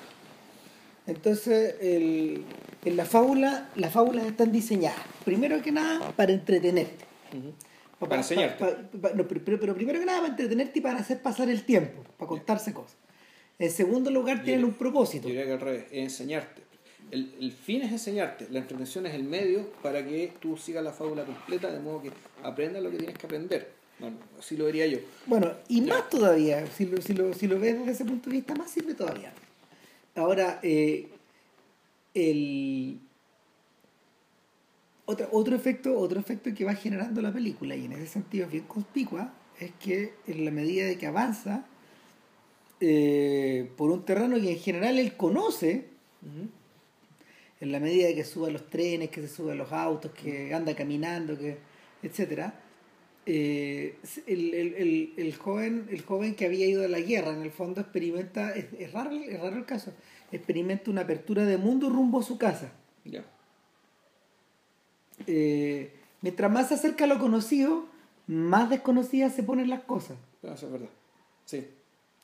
[1.08, 2.44] Entonces, el-
[2.84, 7.04] en la fábula, las fábulas están diseñadas, primero que nada, para entretenerte.
[7.98, 8.64] Pa- Para pa- enseñarte.
[9.14, 12.28] no, pero, pero primero que nada, para entretenerte y para hacer pasar el tiempo, para
[12.28, 12.96] contarse cosas.
[13.58, 15.24] En segundo lugar, tienen un propósito.
[15.26, 16.62] Yo diría que al revés, es enseñarte.
[17.10, 20.92] El, el fin es enseñarte, la entretención es el medio para que tú sigas la
[20.92, 22.10] fábula completa, de modo que
[22.44, 23.70] aprendas lo que tienes que aprender.
[23.98, 24.98] Bueno, así lo vería yo.
[25.26, 25.94] Bueno, y Ya.
[25.94, 28.70] más todavía, si lo, si, lo, si lo ves desde ese punto de vista, más
[28.70, 29.32] sirve todavía.
[30.14, 31.08] Ahora, eh,
[32.14, 32.98] el
[35.06, 38.52] otro, otro efecto, otro efecto que va generando la película, y en ese sentido es
[38.52, 41.66] bien conspicua, es que en la medida de que avanza
[42.80, 45.86] eh, por un terreno que en general él conoce,
[47.60, 51.36] en la medida que suba los trenes, que se suba los autos, que anda caminando,
[51.36, 51.58] que
[52.02, 52.54] etcétera,
[53.30, 53.94] eh,
[54.26, 57.50] el, el, el, el, joven, el joven que había ido a la guerra, en el
[57.50, 59.92] fondo experimenta, es, es raro, es raro el caso,
[60.32, 62.72] experimenta una apertura de mundo rumbo a su casa.
[65.26, 65.90] Eh,
[66.22, 67.84] mientras más se acerca a lo conocido,
[68.26, 70.16] más desconocidas se ponen las cosas.
[70.44, 70.88] Ah, Eso es verdad.
[71.44, 71.66] Sí.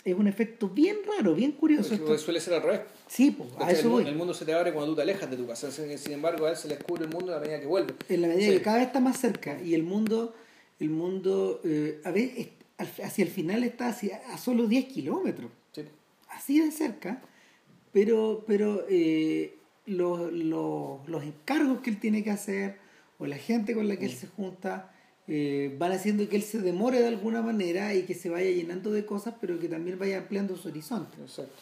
[0.04, 1.88] Es un efecto bien raro, bien curioso.
[1.90, 2.18] Porque esto.
[2.18, 2.80] suele ser al revés.
[3.08, 4.06] Sí, pues, a eso el, voy.
[4.06, 5.70] el mundo se te abre cuando tú te alejas de tu casa.
[5.70, 7.94] Sin embargo, a él se le descubre el mundo a la medida que vuelve.
[8.08, 8.56] En la medida Sí.
[8.58, 10.34] que cada vez está más cerca y el mundo,
[10.80, 12.48] el mundo eh, a ver, es-
[13.02, 15.82] hacia el final está hacia, a solo 10 kilómetros, Sí.
[16.30, 17.22] así de cerca,
[17.92, 19.54] pero, pero eh,
[19.86, 22.78] los, los, los encargos que él tiene que hacer
[23.18, 24.90] o la gente con la que él se junta
[25.28, 28.90] eh, van haciendo que él se demore de alguna manera y que se vaya llenando
[28.90, 31.16] de cosas, pero que también vaya ampliando su horizonte.
[31.22, 31.52] Exacto.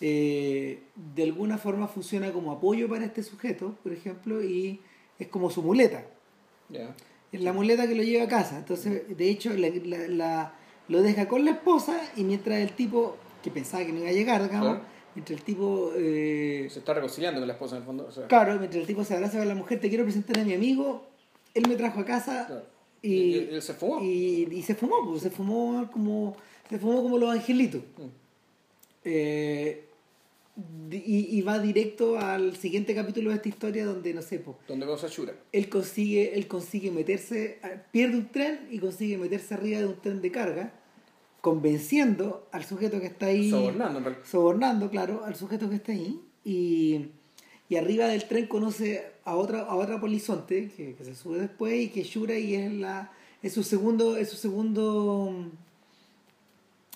[0.00, 0.80] Eh,
[1.14, 4.80] de alguna forma funciona como apoyo para este sujeto, por ejemplo, y
[5.18, 6.04] es como su muleta.
[7.32, 8.58] Es la muleta que lo lleva a casa.
[8.58, 10.54] Entonces, de hecho, la, la- la-
[10.88, 14.12] lo deja con la esposa y mientras el tipo, que pensaba que no iba a
[14.12, 14.78] llegar, digamos,
[15.14, 18.06] mientras el tipo, eh, Se está reconciliando con la esposa en el fondo.
[18.06, 20.44] O sea, claro, mientras el tipo se abraza con la mujer, te quiero presentar a
[20.44, 21.06] mi amigo,
[21.54, 22.64] él me trajo a casa claro.
[23.00, 24.00] y, Y él- él se fumó.
[24.02, 26.36] y, y se fumó, pues, se fumó como,
[26.68, 27.80] se fumó como los angelitos.
[27.96, 28.06] Mm.
[29.04, 29.84] Eh,
[30.90, 34.84] y, y va directo al siguiente capítulo de esta historia donde, no sé, pues, Donde
[34.84, 35.32] conoce a Shura.
[35.52, 37.58] él consigue, él consigue meterse,
[37.90, 40.74] pierde un tren y consigue meterse arriba de un tren de carga,
[41.40, 44.24] convenciendo al sujeto que está ahí, Sobornando en realidad.
[44.26, 47.06] sobornando, claro, al sujeto que está ahí, y,
[47.68, 51.74] y arriba del tren conoce a otra, a otra polizonte que, que se sube después
[51.80, 53.10] y que Shura y es la,
[53.42, 55.50] es su segundo, es su segundo,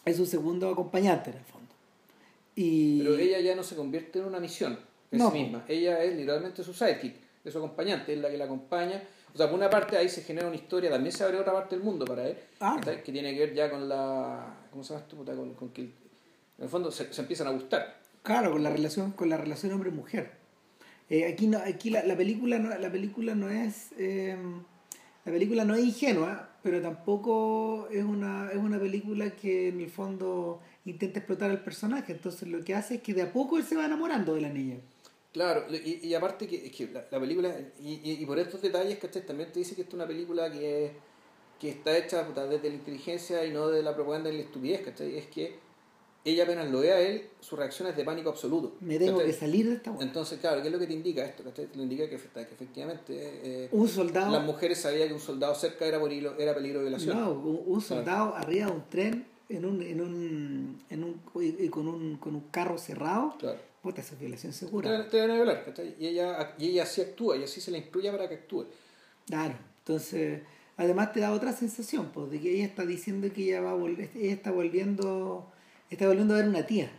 [0.05, 1.56] es su segundo acompañante en el fondo.
[2.57, 4.79] Y, Pero ella ya no se convierte en una misión
[5.13, 5.31] en No.
[5.31, 5.65] sí misma.
[5.69, 7.15] Ella es literalmente su sidekick,
[7.45, 9.03] es su acompañante, es la que la acompaña.
[9.33, 11.77] O sea, por una parte ahí se genera una historia, también se abre otra parte
[11.77, 12.81] del mundo para él, Ah.
[12.83, 14.55] que tiene que ver ya con la...
[14.71, 15.17] ¿Cómo se llama esto?
[15.23, 15.93] Con, con que en
[16.65, 18.01] el fondo se, se empiezan a gustar.
[18.23, 20.33] Claro, con la relación, con la relación hombre-mujer.
[21.11, 24.37] Eh, aquí no, aquí la, la película no, la película no es eh,
[25.25, 29.89] la película no es ingenua, pero tampoco es una, es una película que en el
[29.89, 32.11] fondo intenta explotar al personaje.
[32.11, 34.49] Entonces lo que hace es que de a poco él se va enamorando de la
[34.49, 34.79] niña.
[35.33, 38.61] Claro, y, y aparte que, es que la, la película, y, y, y por estos
[38.63, 39.25] detalles, ¿cachai?
[39.25, 40.91] También te dice que esta es una película que,
[41.61, 44.81] que está hecha puta, desde la inteligencia y no de la propaganda y la estupidez,
[44.81, 45.17] ¿cachai?
[45.17, 45.55] Es que
[46.31, 48.77] ella apenas lo ve a él, su reacción es de pánico absoluto.
[48.81, 49.33] Me tengo ¿cachai?
[49.33, 50.03] que salir de esta hueá.
[50.05, 51.45] Entonces, claro, ¿qué es lo que te indica esto?
[51.45, 51.67] ¿cachai?
[51.67, 53.05] Te lo indica que, efect- que efectivamente
[53.65, 56.87] eh, Un soldado, las mujeres sabían que un soldado cerca era peligro, era peligro de
[56.87, 57.19] violación.
[57.19, 61.69] no, un, un soldado arriba de un tren en un, en un, en un, y
[61.69, 63.59] con un con un carro cerrado, Claro.
[63.81, 64.91] puta, esa es violación Te, segura.
[64.91, 65.95] van- te van a violar, ¿cachai?
[66.01, 68.67] Y ella, y ella así actúa, y así se le instruye para que actúe.
[69.27, 70.41] Claro, entonces,
[70.77, 73.77] además te da otra sensación, pues, de que ella está diciendo que ella va a
[73.89, 75.53] ella está volviendo,
[75.91, 76.91] está volviendo a ver una tía.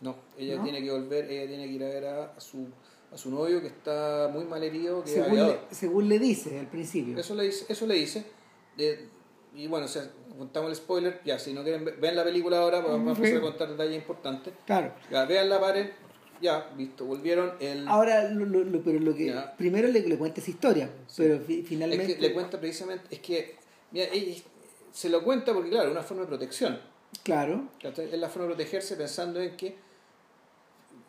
[0.00, 0.62] No, ella ¿No?
[0.64, 2.66] tiene que volver, ella tiene que ir a ver a, a su,
[3.12, 6.66] a su novio que está muy mal herido, que Según le, según le dice al
[6.68, 7.18] principio.
[7.18, 8.24] Eso le dice, eso le dice.
[9.54, 12.78] y bueno, o sea, contamos el spoiler, ya, si no quieren, vean la película ahora,
[12.80, 14.52] vamos vamos a empezar a contar detalles importantes.
[14.66, 14.92] Claro.
[15.10, 15.90] Ya, vean la paren,
[16.42, 17.88] ya, listo, volvieron el...
[17.88, 19.56] Ahora, lo, lo- lo- pero lo que Ya.
[19.56, 23.20] primero le, le cuenta esa historia, pero fi- es finalmente que le cuenta precisamente, es
[23.20, 23.56] que,
[23.92, 24.42] mira, ella
[24.92, 26.78] se lo cuenta porque, claro, es una forma de protección.
[27.26, 27.68] Claro.
[27.82, 29.76] Es la forma de protegerse pensando en que,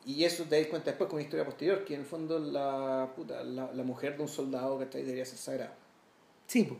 [0.05, 3.11] y eso te das cuenta después con una historia posterior, que en el fondo la,
[3.15, 5.01] puta, la, la mujer de un soldado ¿cachai?
[5.03, 5.75] debería ser sagrada.
[6.47, 6.79] sí, pues.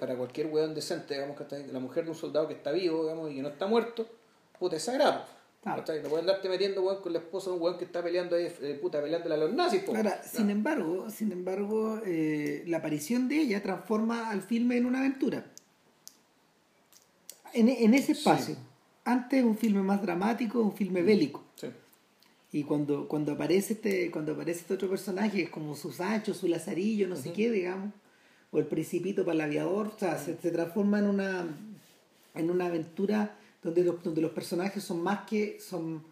[0.00, 1.36] Para cualquier weón decente, digamos,
[1.72, 4.04] la mujer de un soldado que está vivo digamos, y que no está muerto,
[4.58, 5.24] puta, es sagrado.
[5.62, 5.84] Claro.
[6.02, 8.52] No pueden andarte metiendo weón, con la esposa de un weón que está peleando ahí,
[8.62, 9.82] eh, puta, peleándole a los nazis.
[9.84, 9.94] po.
[9.94, 10.28] Ahora, No.
[10.28, 15.49] sin embargo, sin embargo, eh, la aparición de ella transforma al filme en una aventura.
[17.54, 18.56] En, en ese espacio.
[19.04, 21.44] Antes un filme más dramático, un filme bélico.
[21.56, 21.68] Sí.
[22.52, 26.48] Y cuando, cuando aparece este, cuando aparece este otro personaje, es como su Sancho, su
[26.48, 27.92] Lazarillo, no sé qué, digamos,
[28.50, 31.46] o el principito para el aviador, o sea, se, se transforma en una
[32.34, 36.02] en una aventura donde los, donde los personajes son más que son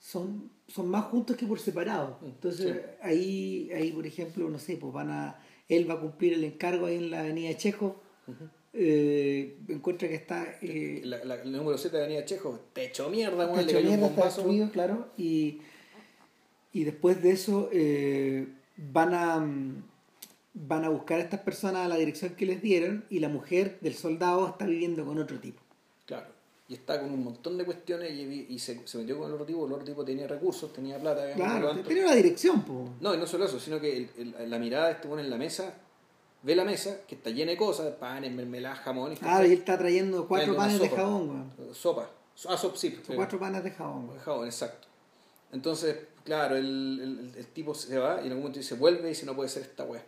[0.00, 2.18] son, son más juntos que por separado.
[2.24, 2.80] Entonces, Sí.
[3.02, 6.86] ahí, ahí, por ejemplo, no sé, pues van a, él va a cumplir el encargo
[6.86, 8.02] ahí en la avenida Chejo,
[8.74, 13.60] eh, encuentra que está eh, La, número 7 de Avenida Chejo, te echó mierda, weón,
[13.60, 15.08] Está le mierda, está destruido, claro.
[15.16, 15.60] Y,
[16.72, 19.84] y después de eso eh, van a mm,
[20.54, 23.78] van a buscar a estas personas a la dirección que les dieron y la mujer
[23.80, 25.60] del soldado está viviendo con otro tipo.
[26.06, 26.26] Claro.
[26.68, 29.46] y está con un montón de cuestiones y, y se, se, metió con el otro
[29.46, 31.32] tipo, el otro tipo tenía recursos, tenía plata.
[31.34, 32.64] Claro, tenía una dirección.
[33.00, 35.74] No, y no solo eso, sino que el, el, la mirada pone en la mesa,
[36.44, 39.12] ve la mesa, que está llena de cosas, panes, mermelada, jamón.
[39.12, 41.74] Y ah, y él está trayendo cuatro panes de jabón, güey.
[41.74, 42.10] Sopa.
[42.46, 43.00] Ah, sopa, sí.
[43.14, 44.12] Cuatro panes de jabón.
[44.12, 44.88] De jabón, exacto.
[45.52, 49.08] Entonces, claro, el, el, el, tipo se va y en algún momento dice, vuelve y
[49.10, 50.04] dice, no puede ser esta weá.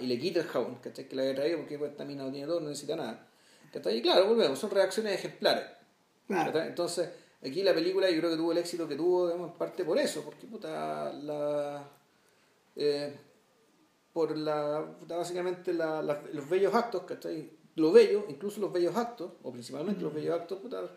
[0.00, 1.08] Y le quita el jabón, ¿cachai?
[1.08, 3.26] Que le había traído porque esta mina no tiene todo, no necesita nada.
[3.72, 3.96] ¿cachai?
[3.96, 5.64] Y claro, volvemos, son reacciones ejemplares.
[6.28, 7.08] Entonces,
[7.42, 9.98] aquí la película yo creo que tuvo el éxito que tuvo, digamos, en parte por
[9.98, 11.88] eso, porque puta, la.
[12.76, 13.16] Eh,
[14.18, 14.84] por la.
[15.06, 16.02] básicamente la,
[16.32, 17.50] los bellos actos, ¿cachai?
[17.76, 20.90] Lo bello, incluso los bellos actos, o principalmente los bellos actos, puta,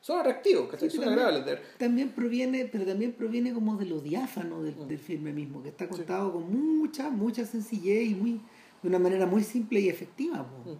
[0.00, 0.90] son atractivos, ¿cachai?
[0.90, 1.60] son agradables.
[1.78, 4.98] También proviene, pero también proviene como de lo diáfano del, mm.
[4.98, 8.40] filme mismo, que está contado con mucha, mucha sencillez y muy,
[8.82, 10.42] de una manera muy simple y efectiva.
[10.42, 10.70] Mm.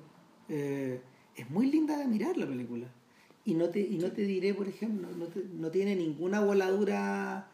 [0.48, 1.00] Eh,
[1.36, 2.88] es muy linda de mirar la película.
[3.44, 5.28] Y no te, y no te diré, por ejemplo, no,
[5.60, 7.52] no tiene ninguna voladura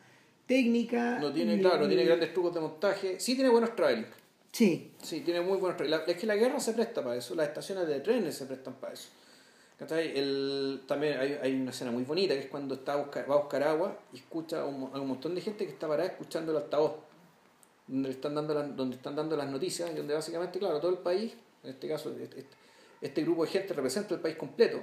[0.52, 1.18] técnica.
[1.18, 3.18] No tiene, claro, no tiene grandes trucos de montaje.
[3.18, 4.12] Sí tiene buenos trailers.
[4.50, 4.92] Sí.
[5.02, 6.06] Sí, tiene muy buenos trailers.
[6.06, 8.92] Es que la guerra se presta para eso, las estaciones de trenes se prestan para
[8.92, 9.08] eso.
[9.90, 13.64] El, también hay, hay, una escena muy bonita que es cuando está va a buscar
[13.64, 16.92] agua y escucha a un, un, montón de gente que está parada escuchando el altavoz
[17.88, 20.98] donde están dando las, donde están dando las noticias y donde básicamente claro todo el
[20.98, 21.32] país
[21.64, 22.46] en este caso este,
[23.00, 24.80] este grupo de gente representa el país completo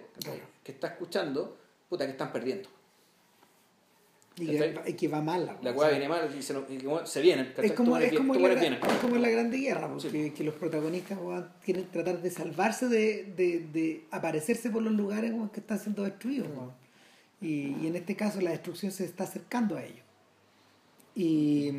[0.62, 2.68] que está escuchando, puta, que están perdiendo.
[4.39, 6.56] Y que, va mal la La cual viene mal y se,
[7.06, 7.52] se viene.
[7.58, 11.19] Es como, es, como la, es como la Grande Guerra, porque que los protagonistas
[11.63, 16.47] quieren tratar de salvarse de, de, de, aparecerse por los lugares que están siendo destruidos.
[17.41, 20.06] Y, y, en este caso la destrucción se está acercando a ellos.
[21.15, 21.71] Y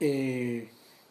[0.00, 0.68] eh,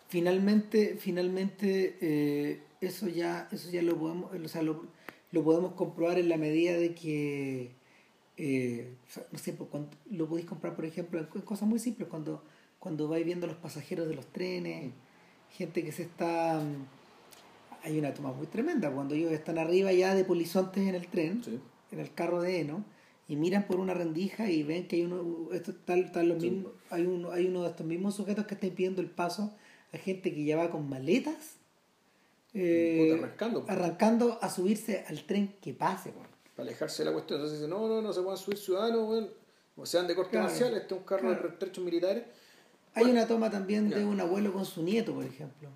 [0.10, 4.86] finalmente, finalmente eh, eso ya, eso ya lo podemos, o sea, lo,
[5.32, 7.72] lo podemos comprobar en la medida de que,
[8.38, 8.96] eh,
[9.32, 9.70] no sé, pues,
[10.12, 12.44] lo podéis comprar, por ejemplo, en cosas muy simples, cuando,
[12.80, 14.92] cuando vais viendo los pasajeros de los trenes,
[15.52, 16.62] gente que se está...
[17.84, 21.44] Hay una toma muy tremenda, cuando ellos están arriba ya de polizontes en el tren,
[21.92, 22.84] en el carro de Eno,
[23.28, 26.72] y miran por una rendija y ven que hay uno, esto tal, tal lo mismo,
[26.90, 29.56] hay uno, hay uno de estos mismos sujetos que está impidiendo el paso
[29.94, 31.58] a gente que ya va con maletas
[32.54, 36.12] eh, arrancando, arrancando a subirse al tren que pase.
[36.56, 37.40] Para alejarse de la cuestión.
[37.40, 39.30] Entonces dicen, no, no, no se pueden subir ciudadanos,
[39.78, 42.24] o sean de corte marcial, este es un carro de retrechos militares.
[42.94, 45.70] Hay una toma también de un abuelo con su nieto, por ejemplo.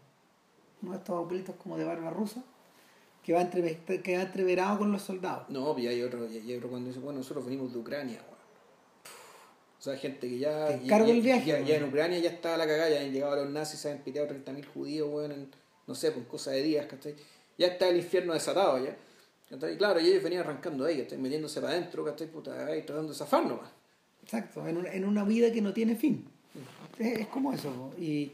[0.81, 2.41] Uno de estos abuelitos como de barba rusa,
[3.23, 5.49] que va, que va entreverado con los soldados.
[5.49, 8.21] No, y hay otro, y hay otro cuando dice, bueno, nosotros venimos de Ucrania,
[9.77, 10.79] O sea, gente que ya.
[10.81, 13.81] ya, el viaje, ya, en Ucrania ya estaba la cagada, ya han llegado los nazis,
[13.81, 15.51] se han piteado 30.000 judíos, bueno, en,
[15.87, 17.15] no sé, por cosa de días, ¿cachai?
[17.57, 18.95] Ya está el infierno desatado ya.
[19.49, 19.77] ¿Cachai?
[19.77, 21.07] Claro, y ellos venían arrancando ahí.
[21.17, 22.27] Metiéndose para adentro, ¿cachai?
[22.27, 23.43] Puta, ahí tratando de zafar.
[24.23, 26.25] Exacto, en una, en una vida que no tiene fin.
[26.97, 27.93] Es, como eso.
[27.97, 28.31] Y,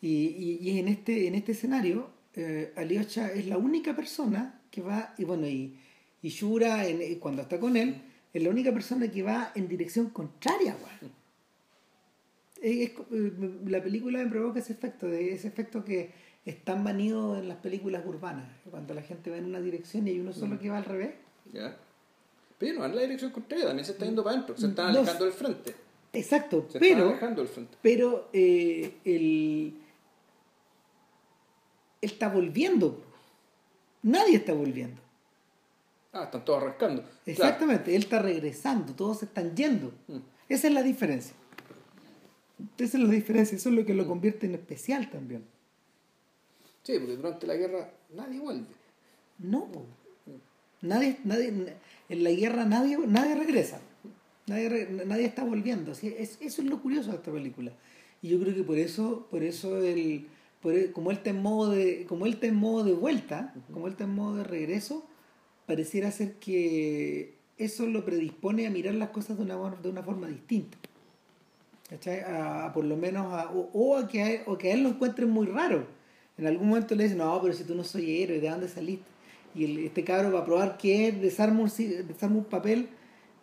[0.00, 5.14] y, y, en, este, en este escenario, eh, Aliocha es la única persona que va,
[5.18, 5.76] y bueno, y,
[6.22, 8.00] y Shura, en, cuando está con él,
[8.32, 10.76] es la única persona que va en dirección contraria,
[12.64, 12.92] es,
[13.66, 16.12] la película me provoca ese efecto, de ese efecto que
[16.44, 20.10] es tan manido en las películas urbanas, cuando la gente va en una dirección y
[20.10, 20.58] hay uno solo mm.
[20.58, 21.14] que va al revés.
[21.52, 21.76] Ya.
[22.58, 25.24] Pero no en la dirección contraria, también se está yendo para adentro, se están alejando
[25.24, 25.74] del frente.
[26.12, 27.76] Exacto, se pero, alejando del frente.
[27.82, 29.74] pero eh, él,
[32.00, 33.02] está volviendo.
[34.02, 35.00] Nadie está volviendo.
[36.12, 37.04] Ah, están todos arrancando.
[37.26, 39.92] Exactamente, él está regresando, todos están yendo.
[40.06, 40.18] Mm.
[40.48, 41.34] Esa es la diferencia.
[42.78, 44.08] Esa es la diferencia, eso es lo que lo mm.
[44.08, 45.53] convierte en especial también.
[46.84, 48.66] Sí, porque durante la guerra nadie vuelve.
[49.38, 49.68] No,
[50.82, 51.48] nadie, nadie,
[52.08, 53.80] en la guerra nadie, nadie regresa.
[54.46, 55.92] Nadie, nadie está volviendo.
[55.92, 57.72] Es, eso es lo curioso de esta película.
[58.20, 60.26] Y yo creo que por eso, por eso el,
[60.92, 63.92] como él está en modo de, como él está en modo de vuelta, como él
[63.92, 65.06] está en modo de regreso,
[65.66, 70.28] pareciera ser que eso lo predispone a mirar las cosas de una, de una forma
[70.28, 70.76] distinta.
[72.26, 75.46] A, por lo menos a, o, a que o que a él lo encuentren muy
[75.46, 75.86] raro
[76.36, 79.06] en algún momento le dicen, no, pero si tú no soy héroe, ¿de dónde saliste?
[79.54, 82.88] Y este cabro va a probar que es desarma un, un papel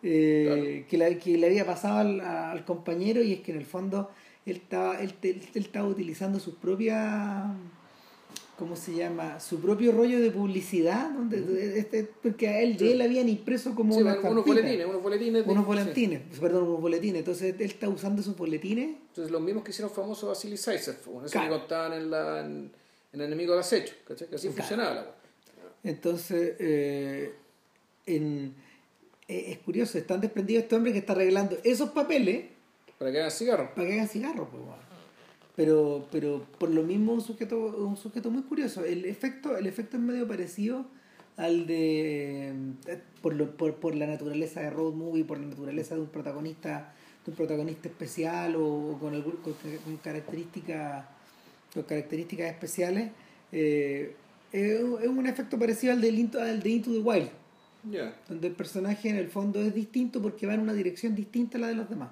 [0.02, 3.64] eh, que, le, que, le, había pasado al, al, compañero y es que en el
[3.64, 4.10] fondo
[4.44, 7.54] él estaba, él, él, estaba utilizando su propia
[8.58, 9.38] ¿cómo se llama?
[9.38, 14.22] su propio rollo de publicidad donde este, porque a él, él habían impreso como unos
[14.44, 17.20] boletines unos boletines unos boletines perdón unos boletines.
[17.20, 18.96] Entonces él está usando esos boletines.
[19.08, 22.44] Entonces los mismos que hicieron famoso Vasily Zaitsev eso que contaban en la
[23.12, 24.28] el enemigo al acecho, ¿cachai?
[24.28, 25.06] Que así funcionaba la
[25.84, 27.32] Entonces, eh,
[28.06, 28.54] en,
[29.28, 32.46] eh, es curioso, están desprendidos este hombre que está arreglando esos papeles
[32.98, 33.70] Para que hagan cigarros.
[33.70, 34.62] para que hagan cigarros, pues.
[35.54, 38.84] Pero, pero por lo mismo un sujeto, un sujeto muy curioso.
[38.84, 40.86] El efecto, el efecto es medio parecido
[41.36, 42.48] al de
[42.86, 46.06] eh, por, lo, por, por la naturaleza de road movie, por la naturaleza de un
[46.06, 46.94] protagonista,
[47.26, 49.52] de un protagonista especial o con, algún- con,
[49.84, 51.04] con características
[51.74, 53.10] con características especiales.
[53.54, 54.14] eh,
[54.52, 57.28] es un- es efecto parecido al de, Into, al de Into the Wild,
[57.90, 58.14] Ya.
[58.28, 61.60] donde el personaje en el fondo es distinto porque va en una dirección distinta a
[61.60, 62.10] la de los demás.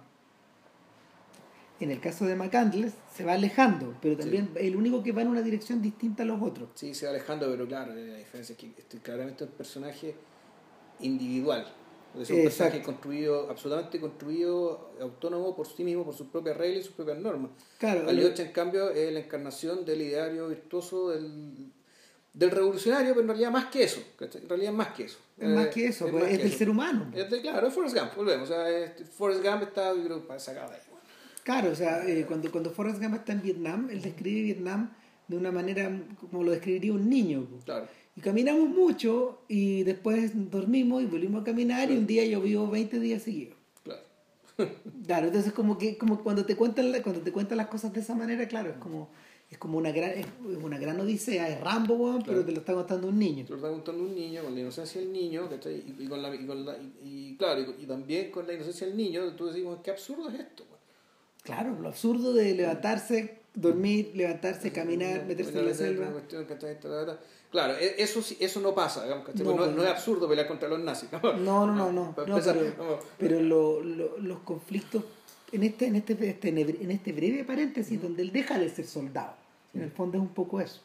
[1.80, 5.28] En el caso de McCandless se va alejando, pero también el único que va en
[5.28, 6.68] una dirección distinta a los otros.
[6.74, 10.14] Sí, se va alejando, pero claro, la diferencia es que este es claramente un personaje
[11.00, 11.66] individual.
[12.18, 12.42] Es un Exacto.
[12.44, 17.18] personaje construido, absolutamente construido, autónomo por sí mismo, por sus propias reglas y sus propias
[17.18, 17.50] normas.
[17.78, 21.70] Claro, Aliocha, en cambio, es la encarnación del ideario virtuoso del,
[22.34, 24.02] del revolucionario, pero en realidad más que eso.
[24.18, 24.42] ¿cachai?
[24.42, 25.18] En realidad más que eso.
[25.38, 26.58] es más Eh, que eso, es pues, más es que del eso.
[26.58, 27.10] ser humano.
[27.14, 28.50] Es de- claro, es Forrest Gump, volvemos.
[28.50, 30.82] O sea, es- Forrest Gump está, yo creo, sacado de ahí.
[30.90, 31.04] bueno.
[31.44, 34.92] Claro, o sea, eh, cuando, cuando Forrest Gump está en Vietnam, él describe Vietnam
[35.28, 35.90] de una manera
[36.28, 37.46] como lo describiría un niño.
[37.50, 37.64] pues.
[37.64, 37.86] Claro.
[38.20, 43.00] Y caminamos mucho y después dormimos y volvimos a caminar y un día llovió 20
[43.00, 43.56] días seguidos.
[43.82, 44.02] Claro.
[45.06, 48.14] Claro, entonces como que como cuando te cuentan cuando te cuentan las cosas de esa
[48.14, 49.08] manera, claro, es como
[49.48, 50.26] es como una gran es
[50.62, 53.44] una gran odisea, es Rambo, pero te lo está contando un niño.
[53.46, 55.48] Se lo está contando un niño, con la inocencia del niño.
[55.64, 58.98] Y, y con la, y, con la- y- claro, y, también con la inocencia del
[58.98, 60.64] niño, tú decimos, qué absurdo es esto.
[61.42, 66.06] Claro, lo absurdo de levantarse, dormir, levantarse, caminar, meterse en la selva.
[67.50, 69.24] Claro, e- eso sí- eso no pasa, digamos.
[69.34, 71.10] No, No, no, pues no es absurdo pelear contra los nazis.
[71.12, 75.02] No, No, no, no, no, pero, pero lo- lo- los conflictos
[75.52, 79.34] en este, en este, este, en este breve paréntesis donde él deja de ser soldado,
[79.74, 80.80] en el fondo es un poco eso.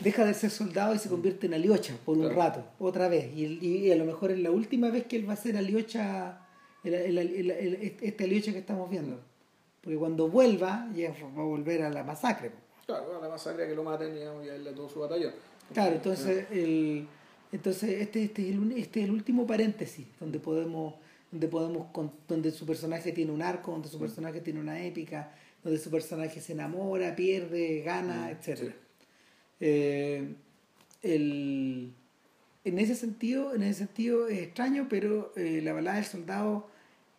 [0.00, 3.32] Deja de ser soldado y se convierte en aliocha por un rato, otra vez.
[3.36, 6.38] Y, a lo mejor es la última vez que él va a ser aliocha,
[6.84, 9.20] el, el- el- el- este aliocha que estamos viendo.
[9.84, 12.50] Porque cuando vuelva, ya va a volver a la masacre.
[12.86, 15.32] Claro, la masacre que lo maten digamos, y a él todo su batallón.
[15.72, 17.06] Claro, entonces, el,
[17.52, 20.94] entonces este, este, es el, este es el último paréntesis donde podemos,
[21.30, 21.86] donde podemos
[22.26, 25.32] donde su personaje tiene un arco, donde su personaje tiene una épica,
[25.62, 28.72] donde su personaje se enamora, pierde, gana, etcétera.
[28.72, 28.78] sí.
[29.60, 30.34] Eh,
[31.02, 31.92] el-
[32.64, 36.66] en ese sentido, en ese sentido es extraño, pero eh, la balada del soldado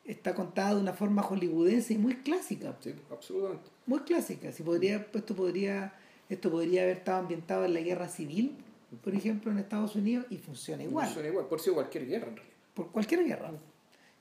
[0.05, 3.69] está contada de una forma hollywoodense y muy clásica Sí, absolutamente.
[3.87, 4.51] muy clásica.
[4.51, 5.93] Si podría, esto podría,
[6.29, 8.55] esto podría haber estado ambientado en la guerra civil,
[9.03, 11.05] por ejemplo, en Estados Unidos, y funciona igual.
[11.07, 12.55] Funciona igual, por si cualquier guerra en realidad.
[12.73, 13.51] Por cualquier guerra.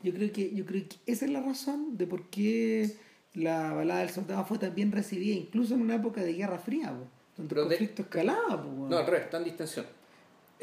[0.02, 2.94] Yo creo que, yo creo que esa es la razón de por qué
[3.34, 6.88] la balada del soldado fue tan bien recibida, incluso en una época de guerra fría,
[6.90, 7.06] po,
[7.36, 8.62] donde Pero el de- conflicto escalaba.
[8.62, 8.86] po.
[8.88, 9.86] No, al revés, está en distensión.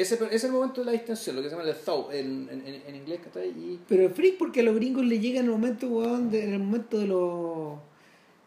[0.01, 2.47] Ese ese es el momento de la distensión, lo que se llama el thaw en,
[2.51, 3.49] en, en- inglés, ¿cachai?
[3.49, 6.43] Y Pero es freak porque a los gringos les llega en el momento, weón, de-
[6.43, 7.77] en el momento de los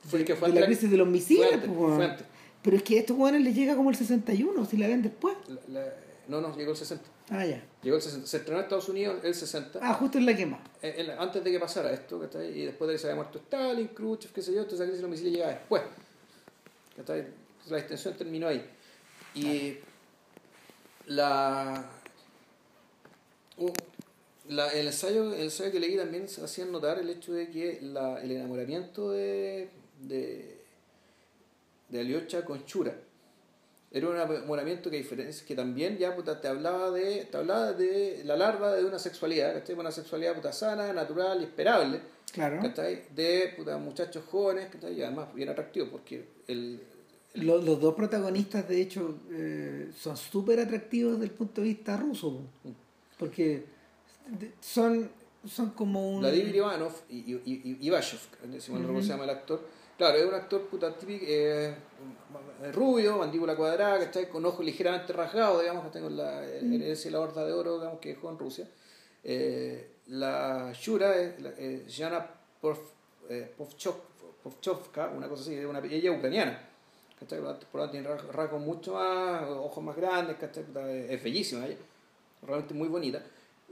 [0.08, 1.96] Fue que fue de la crisis de los misiles, fue antes, po, weón.
[1.96, 2.26] fue antes.
[2.62, 5.36] Pero es que a estos weones les llega como el 61, si la ven después.
[5.48, 5.94] La- la-
[6.28, 7.04] no, no, llegó el 60.
[7.30, 7.62] Ah, ya.
[7.82, 8.26] Llegó el 60.
[8.26, 9.78] Se estrenó en Estados Unidos el 60.
[9.82, 10.58] Ah, justo en la quema.
[10.82, 12.58] Eh, en antes de que pasara esto, ¿cachai?
[12.58, 14.98] Y después de que se había muerto Stalin, Khrushchev, qué sé yo, entonces la crisis
[14.98, 15.82] de los misiles llegaba después.
[17.68, 18.64] la extensión terminó ahí.
[19.34, 19.76] Y
[21.06, 21.84] la,
[23.58, 23.72] u-
[24.48, 28.20] la- el, ensayo, el ensayo que leí también hacía notar el hecho de que la,
[28.22, 29.68] el enamoramiento de,
[30.00, 30.58] de,
[31.88, 32.94] de Aliocha con Chura
[33.90, 38.22] era un enamoramiento que, diferencia, que también ya puta, te, hablaba de, te hablaba de
[38.24, 39.76] la larva de una sexualidad, ¿cachai?
[39.78, 42.00] Una sexualidad puta sana, natural y esperable.
[42.32, 42.58] Claro.
[42.60, 43.04] ¿cachai?
[43.14, 44.94] De puta, muchachos jóvenes, ¿cachai?
[44.94, 46.80] Y además bien atractivos, porque el,
[47.34, 51.96] Los, los dos protagonistas, de hecho, eh, son súper atractivos desde el punto de vista
[51.96, 52.40] ruso.
[52.62, 52.70] po.
[53.18, 53.64] Porque
[54.38, 55.10] de- son,
[55.44, 56.20] son como un...
[56.20, 58.20] Vladimir Ivanov y, y, y, y Ivashov,
[58.60, 59.60] si mal no recuerdo se llama el actor.
[59.98, 61.74] Claro, es un actor puta típico, eh,
[62.72, 64.28] rubio, mandíbula cuadrada, ¿cachai?
[64.28, 68.00] Con ojos ligeramente rasgados, digamos, que con la herencia y la horda de oro digamos,
[68.00, 68.68] que dejó en Rusia.
[69.22, 72.26] Eh, la Shura es la- eh, Jana
[73.28, 73.94] eh, Povchov-
[74.42, 76.70] Povchovka, una cosa así, es una, ella es ucraniana.
[77.18, 77.38] ¿Cachai?
[77.40, 80.64] Por lo tanto- tiene ras- rasgos mucho más, ojos más grandes, ¿cachai?
[81.08, 81.76] Es bellísima ella,
[82.46, 83.22] realmente muy bonita.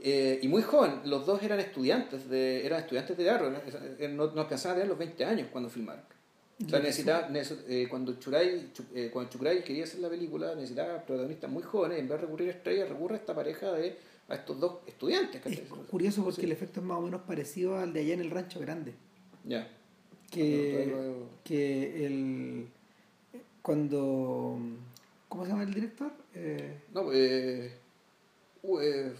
[0.05, 3.49] Eh, y muy joven, los dos eran estudiantes de, eran estudiantes de teatro,
[4.09, 6.03] no, no, alcanzaban a tener los 20 años cuando filmaron.
[6.65, 10.55] O sea, necesitaba, neces- eh, cuando, Churay, Chu- eh, cuando Churay quería hacer la película,
[10.55, 13.97] necesitaba protagonistas muy jóvenes, en vez de recurrir a estrellas, recurre a esta pareja de
[14.29, 15.45] a estos dos estudiantes.
[15.45, 16.45] Es curioso porque Sí.
[16.45, 18.93] el efecto es más o menos parecido al de allá en el Rancho Grande.
[19.43, 19.67] Ya.
[20.31, 21.13] Que,
[21.43, 22.67] que el...
[23.63, 24.59] Cuando...
[25.29, 26.11] ¿Cómo se llama el director?
[26.35, 27.71] Eh, No, eh,
[28.61, 29.13] uh, eh,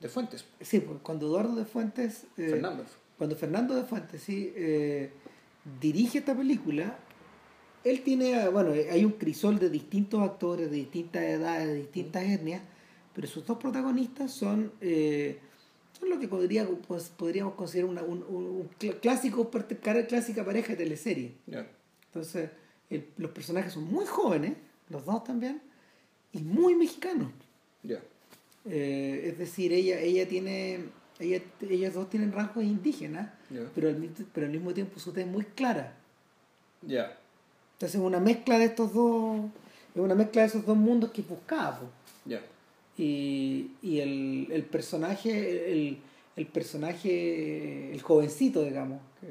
[0.00, 0.44] De Fuentes.
[0.60, 2.24] Sí, pues, cuando Eduardo de Fuentes...
[2.36, 2.84] eh, Fernando.
[3.16, 5.10] Cuando Fernando de Fuentes, sí, eh,
[5.80, 6.98] dirige esta película,
[7.84, 12.62] él tiene, bueno, hay un crisol de distintos actores, de distintas edades, de distintas etnias,
[13.14, 15.38] pero sus dos protagonistas son, eh,
[16.00, 20.68] son lo que podría, pues, podríamos considerar una, un, un- un cl- clásico, clásica pareja
[20.70, 21.34] de teleserie.
[21.46, 21.68] Ya.
[22.06, 22.50] Entonces,
[22.96, 24.54] el- los personajes son muy jóvenes,
[24.88, 25.60] los dos también,
[26.32, 27.30] y muy mexicanos.
[27.82, 28.00] Ya.
[28.64, 30.80] Eh, es decir, ella, ella tiene,
[31.18, 33.62] ella, ellas dos tienen rasgos indígenas, Ya.
[33.74, 35.96] pero al, pero al mismo tiempo su tez es muy clara.
[36.82, 37.16] Ya.
[37.74, 39.40] Entonces es una mezcla de estos dos,
[39.94, 41.80] es una mezcla de esos dos mundos que buscaba.
[42.24, 42.40] Ya.
[42.96, 45.98] Y, y el, el personaje, el,
[46.36, 49.26] el personaje, el jovencito, digamos, que,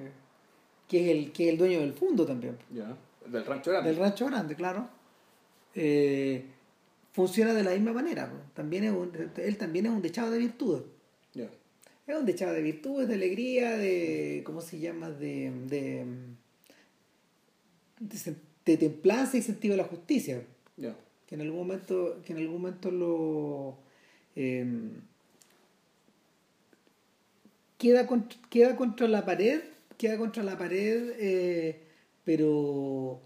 [0.90, 2.98] que es el, que es el dueño del fondo también, Ya.
[3.28, 3.90] Del rancho grande.
[3.90, 4.90] del rancho grande, claro,
[5.76, 6.44] eh,
[7.14, 8.32] funciona de la misma manera.
[8.54, 10.84] También es un- él también es un dechado de virtudes.
[12.08, 14.42] Es un dechado de virtudes, de alegría, de.
[14.46, 15.10] ¿Cómo se llama?
[15.12, 15.52] De.
[15.68, 16.06] de,
[18.00, 20.42] de, de templanza y sentido de la justicia.
[21.28, 23.78] Que en algún momento, que en algún momento lo.
[24.36, 24.66] eh,
[27.78, 29.62] queda, contra, queda contra la pared,
[29.98, 31.80] queda contra la pared, eh,
[32.24, 33.20] pero.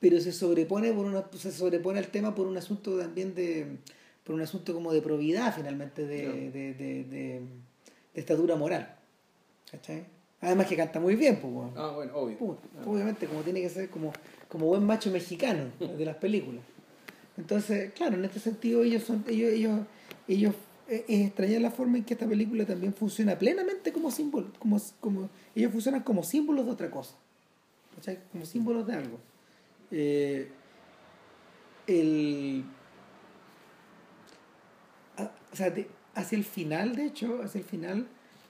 [0.00, 3.78] Pero se sobrepone por una, se sobrepone al tema por un asunto también de.
[4.24, 6.30] por un asunto como de probidad finalmente, de, Ya.
[6.30, 7.40] de, de, de,
[8.14, 8.96] estatura moral.
[9.70, 10.04] ¿Cachai?
[10.40, 11.52] Además que canta muy bien, pues.
[11.76, 12.38] Ah, bueno, obvio.
[12.38, 14.12] Puta, obviamente como tiene que ser como,
[14.48, 16.62] como buen macho mexicano de las películas
[17.38, 19.80] entonces claro en este sentido ellos son ellos ellos
[20.26, 20.54] ellos
[20.88, 25.28] es extrañar la forma en que esta película también funciona plenamente como símbolo como, como
[25.54, 27.14] ellos funcionan como símbolos de otra cosa
[28.32, 29.18] como símbolos de algo
[29.90, 30.48] Eh,
[31.86, 32.64] el
[35.16, 38.06] a- o sea, de- hacia el final, de hecho, hacia el final,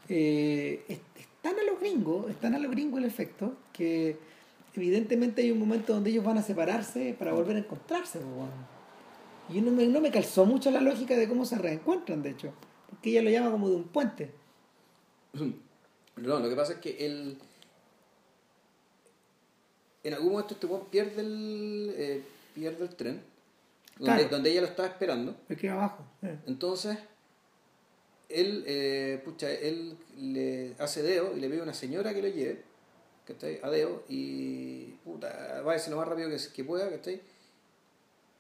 [0.09, 0.99] eh, es,
[1.45, 4.17] a los gringos, es tan a los gringos el efecto, que
[4.75, 8.19] evidentemente hay un momento donde ellos van a separarse para volver a encontrarse.
[8.19, 8.78] pues, bueno.
[9.51, 12.53] Y no me, no me calzó mucho la lógica de cómo se reencuentran, de hecho,
[12.91, 14.31] porque ella lo llama como de un puente.
[16.17, 17.39] No, lo que pasa es que él.
[20.03, 22.23] En algún momento este weón pierde el, eh,
[22.55, 23.23] pierde el tren,
[23.99, 24.29] donde, Claro.
[24.31, 25.37] donde ella lo estaba esperando.
[25.61, 26.05] Queda abajo.
[26.23, 26.39] eh.
[26.47, 26.99] Entonces,
[28.29, 32.29] él, eh, pucha, él le hace deo y le pide a una señora que lo
[32.29, 32.63] lleve,
[33.27, 33.61] ¿cachai?
[33.63, 37.21] A deo y, puta, váyase lo más rápido que, que pueda, ¿cachai?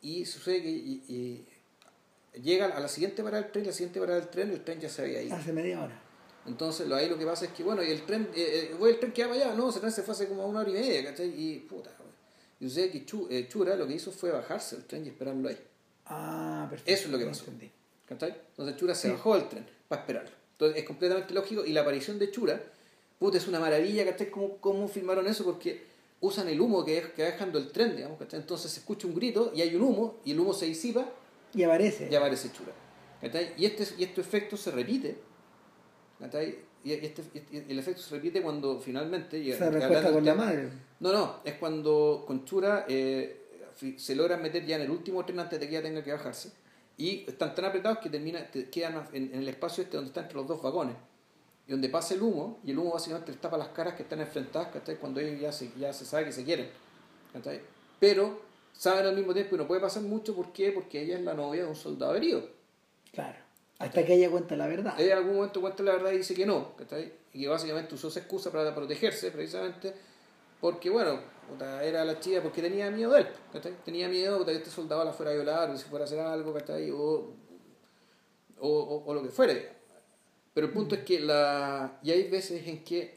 [0.01, 4.21] Y sucede que y- y llega a la siguiente parada del tren, la siguiente parada
[4.21, 5.35] del tren, el tren ya se había ido.
[5.35, 6.01] Hace media hora.
[6.47, 8.99] Entonces, lo, ahí lo que pasa es que, bueno, y el tren, eh, eh, el
[9.01, 11.05] tren que va allá, no, ese tren se fue hace como una hora y media,
[11.05, 11.29] ¿cachai?
[11.29, 11.91] Y, puta.
[12.61, 15.49] Y sucede que Chu- eh, Chura lo que hizo fue bajarse del tren y esperarlo
[15.49, 15.59] ahí.
[16.07, 16.93] Ah, perfecto.
[16.93, 17.45] Eso es lo que pasó.
[17.45, 17.71] entendí.
[18.07, 18.31] ¿Cachai?
[18.51, 19.13] Entonces Chura se Sí.
[19.15, 20.31] bajó del tren para esperarlo.
[20.53, 22.61] Entonces es completamente lógico y la aparición de Chura,
[23.19, 24.31] puta, es una maravilla, ¿cachai?
[24.31, 25.45] ¿Cómo, cómo filmaron eso?
[25.45, 25.83] Porque
[26.21, 28.41] usan el humo que, que va dejando el tren, digamos, ¿cachai?
[28.41, 31.09] Entonces se escucha un grito y hay un humo y el humo se disipa
[31.55, 32.09] Y aparece.
[32.11, 32.73] y aparece Chura.
[33.21, 33.53] ¿cachai?
[33.57, 35.16] Y este, y este efecto se repite,
[36.19, 36.59] ¿cachai?
[36.85, 37.23] Y este,
[37.69, 39.39] el efecto se repite cuando finalmente...
[39.39, 40.69] y- Esa hablando respuesta con la madre.
[41.01, 43.43] no, no, es cuando con Chura eh,
[43.97, 46.53] se logra meter ya en el último tren antes de que ella tenga que bajarse.
[46.97, 50.23] Y están tan apretados que termina, te- quedan en, en el espacio este donde está
[50.23, 50.97] entre los dos vagones.
[51.69, 54.21] Y donde pasa el humo, y el humo básicamente les tapa las caras que están
[54.21, 54.97] enfrentadas, ¿cachai?
[54.97, 56.69] Cuando ellos ya se, ya se sabe que se quieren.
[57.33, 57.61] ¿cachai?
[58.01, 58.41] Pero
[58.73, 60.73] saben al mismo tiempo que no puede pasar mucho, ¿por qué?
[60.73, 62.43] Porque ella es la novia de un soldado herido.
[63.12, 63.39] Claro.
[63.79, 64.95] Hasta que ella cuenta la verdad.
[64.99, 67.12] Ella en algún momento cuenta la verdad y dice que no, ¿cachai?
[67.35, 69.95] Y que básicamente usó esa excusa para protegerse, precisamente,
[70.61, 71.21] porque, bueno,
[71.83, 73.75] era la chica porque tenía miedo de él, ¿cachai?
[73.85, 76.19] Tenía miedo de que este soldado la fuera a violar, o si fuera a hacer
[76.19, 76.91] algo, ¿cachai?
[76.91, 77.35] O,
[78.61, 79.78] o, o- o lo que fuere.
[80.59, 82.01] Pero el punto es que la...
[82.03, 83.15] Y hay veces en que...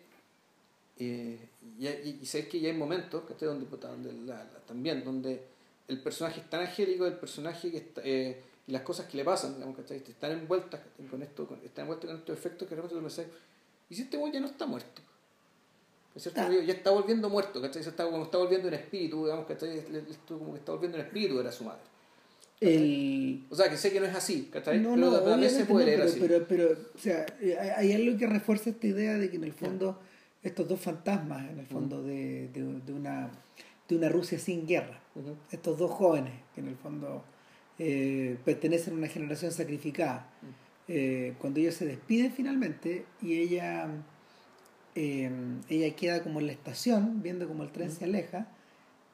[1.00, 1.40] eh,
[1.80, 3.48] y, y, y sabes que ya hay momentos, ¿cachai?
[3.48, 5.42] Donde, donde la- la- también, donde
[5.88, 8.02] el personaje es tan angélico, el personaje que está...
[8.06, 10.04] eh, y las cosas que le pasan, digamos, ¿cachai?
[10.08, 13.26] Están envueltas con esto, con- están envueltas con estos efectos que de repente pensás,
[13.90, 15.02] ¿y si este güey ya no está muerto?
[16.14, 16.42] ¿Es cierto?
[16.42, 16.52] Ah.
[16.52, 17.82] Ya está volviendo muerto, ¿cachai?
[17.82, 19.80] Se está, como está volviendo en espíritu, digamos, ¿cachai?
[19.80, 21.82] Esto como que está volviendo en espíritu, era su madre.
[22.62, 23.46] El...
[23.50, 24.80] O sea, que sé que no es así, ¿cachai?
[24.80, 26.20] No, pero no, veces obviamente puede no, leer pero, así.
[26.20, 29.54] pero, pero, o sea, eh, hay algo que refuerza esta idea de que en el
[29.54, 30.00] fondo
[30.44, 33.32] estos dos fantasmas, en el fondo de, de, de una,
[33.88, 35.02] de una Rusia sin guerra,
[35.52, 37.24] estos dos jóvenes que en el fondo
[37.80, 40.30] eh, pertenecen a una generación sacrificada,
[40.88, 43.88] eh, cuando ellos se despiden finalmente y ella,
[44.96, 45.32] eh,
[45.70, 48.48] ella queda como en la estación, viendo como el tren se aleja,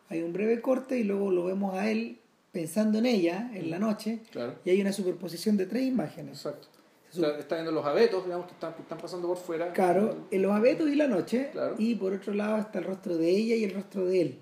[0.10, 2.20] hay un breve corte y luego lo vemos a él
[2.62, 4.56] pensando en ella en la noche Claro.
[4.66, 6.38] y hay una superposición de tres imágenes.
[6.38, 6.68] Exacto.
[7.14, 9.72] O sea, está viendo los abetos, digamos, que están, que están pasando por fuera.
[9.74, 11.76] Claro, en los abetos y la noche Claro.
[11.78, 14.40] y por otro lado está el rostro de ella y el rostro de él,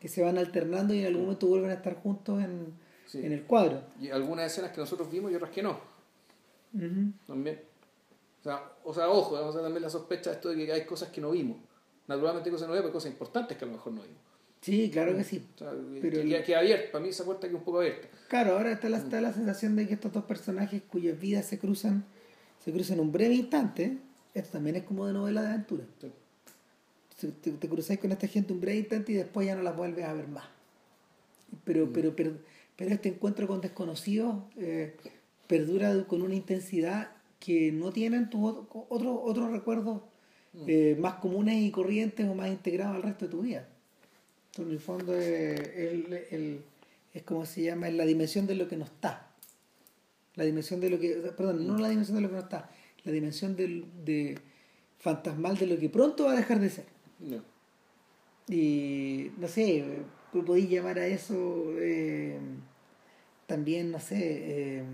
[0.00, 2.72] que se van alternando y en algún momento vuelven a estar juntos en,
[3.06, 3.18] Sí.
[3.26, 3.82] en el cuadro.
[4.00, 5.78] Y algunas escenas que nosotros vimos y otras que no.
[7.26, 7.60] También.
[8.40, 10.84] O sea, o sea ojo, o sea, también la sospecha de esto de que hay
[10.86, 11.56] cosas que no vimos.
[12.06, 14.02] Naturalmente hay cosas que no vimos, pero hay cosas importantes que a lo mejor no
[14.02, 14.18] vimos.
[14.60, 15.42] Sí, claro que sí.
[15.54, 15.70] O sea,
[16.02, 18.08] Pero que, el- que- que abierta, para mí esa puerta que un poco abierta.
[18.28, 21.58] Claro, ahora está la, está la sensación de que estos dos personajes cuyas vidas se
[21.58, 22.04] cruzan,
[22.64, 23.96] se cruzan en un breve instante,
[24.34, 25.84] esto también es como de novela de aventura.
[27.18, 27.32] Sí.
[27.42, 30.04] Te, te, cruzáis con esta gente un breve instante y después ya no las vuelves
[30.04, 30.44] a ver más.
[31.64, 32.32] Pero, pero, pero,
[32.76, 34.94] pero este encuentro con desconocidos eh,
[35.46, 40.02] perdura con una intensidad que no tienen tus otros otros otros recuerdos
[40.66, 43.66] eh, más comunes y corrientes o más integrados al resto de tu vida.
[44.62, 46.60] En el fondo es, el- el-
[47.12, 49.26] es como se llama, es la dimensión de lo que no está.
[50.36, 52.70] La dimensión de lo que, perdón, no la dimensión de lo que no está,
[53.04, 54.38] la dimensión del, de
[54.98, 56.84] fantasmal de lo que pronto va a dejar de ser.
[57.18, 57.42] No.
[58.48, 59.84] Y no sé,
[60.46, 62.38] podéis llamar a eso eh,
[63.46, 64.84] también, no sé, eh,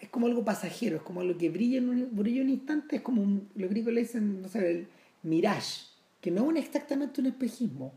[0.00, 3.02] es como algo pasajero, es como algo que brilla en un, brilla un instante, es
[3.02, 4.88] como un- los gringos le dicen, no sé, el
[5.22, 5.82] mirage,
[6.20, 7.92] que no es exactamente un espejismo.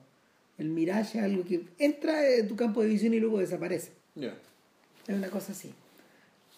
[0.57, 3.91] El mirage es algo que entra en tu campo de visión y luego desaparece.
[4.15, 4.35] Ya.
[5.07, 5.73] Es una cosa así.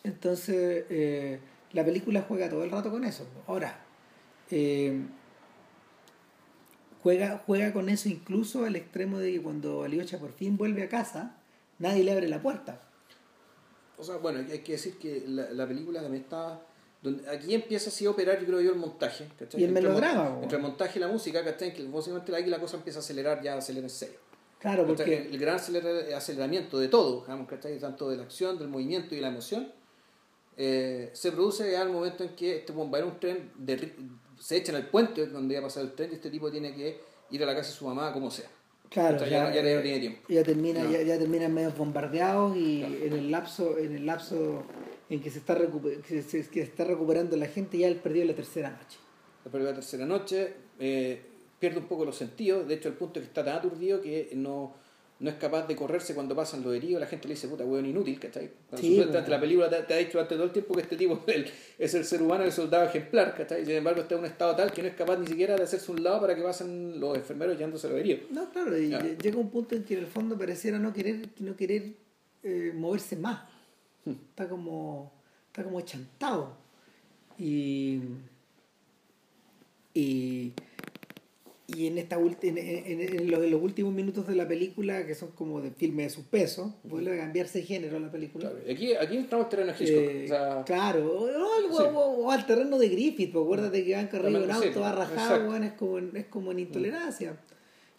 [0.04, 1.40] Entonces, eh,
[1.72, 3.28] la película juega todo el rato con eso.
[3.48, 3.84] Ahora,
[4.52, 5.02] eh,
[7.02, 10.90] juega, juega con eso incluso al extremo de que cuando Aliocha por fin vuelve a
[10.90, 11.38] casa,
[11.80, 12.82] nadie le abre la puerta.
[13.98, 16.62] O sea, bueno, hay que decir que la, la película también está...
[17.06, 19.28] Donde, aquí empieza así a operar, yo creo yo, el montaje.
[19.40, 19.62] ¿cachai?
[19.62, 20.44] Y el Entre melodrama, po.
[20.44, 21.74] Entre el montaje y la música, ¿cachai?
[21.74, 24.20] Que básicamente aquí la cosa empieza a acelerar, ya acelera en serio.
[24.60, 27.78] Claro, porque El, el gran acelera- aceleramiento de todo, digamos, ¿cachai?
[27.80, 29.72] Tanto de la acción, del movimiento y la emoción,
[30.58, 33.94] eh, se produce al momento en que este bombardea un tren, de,
[34.40, 36.74] se echa en el puente donde iba a pasar el tren y este tipo tiene
[36.74, 37.00] que
[37.32, 38.46] ir a la casa de su mamá como sea.
[38.90, 40.22] claro, ya, ya, ya no tiene tiempo.
[40.30, 40.92] ya termina, No.
[40.92, 44.64] ya, ya terminan medio bombardeados y en el lapso, en el lapso
[45.10, 48.26] en que se está que se, que se está recuperando la gente, ya él perdió
[48.26, 48.98] la tercera noche.
[49.44, 51.22] Después de la tercera noche eh,
[51.60, 54.30] pierde un poco los sentidos, de hecho el punto es que está tan aturdido que
[54.34, 54.74] no,
[55.20, 57.86] no es capaz de correrse cuando pasan los heridos, la gente le dice, puta, hueón
[57.86, 58.50] inútil, ¿cachai?
[58.78, 59.30] Sí, pues.
[59.30, 61.46] la película te, te ha dicho durante todo el tiempo que este tipo el-
[61.78, 63.64] es el ser humano, el soldado ejemplar, ¿cachai?
[63.64, 65.92] Sin embargo está en un estado tal que no es capaz ni siquiera de hacerse
[65.92, 68.22] un lado para que pasen los enfermeros llevándose los heridos.
[68.32, 69.00] No, claro, y Ya.
[69.04, 71.94] llega un punto en que en el fondo pareciera no querer, no querer
[72.42, 73.54] eh, moverse más.
[74.06, 75.12] Está como,
[75.48, 76.56] está como chantado.
[77.38, 78.00] Y,
[79.94, 80.54] y,
[81.68, 85.06] y en, esta ulti- en, en- en los, en los últimos minutos de la película,
[85.06, 88.50] que son como de filme de suspenso, vuelve a cambiarse de género la película.
[88.52, 88.66] Claro.
[88.72, 90.02] Aquí, aquí entramos en terreno de Hitchcock.
[90.02, 91.84] Eh, o sea, claro, o, o- Sí.
[91.94, 94.92] o- o al terreno de Griffith, pues acuérdate que van corriendo un auto, sí, va
[94.92, 97.38] rajado, es como, en- es como en intolerancia.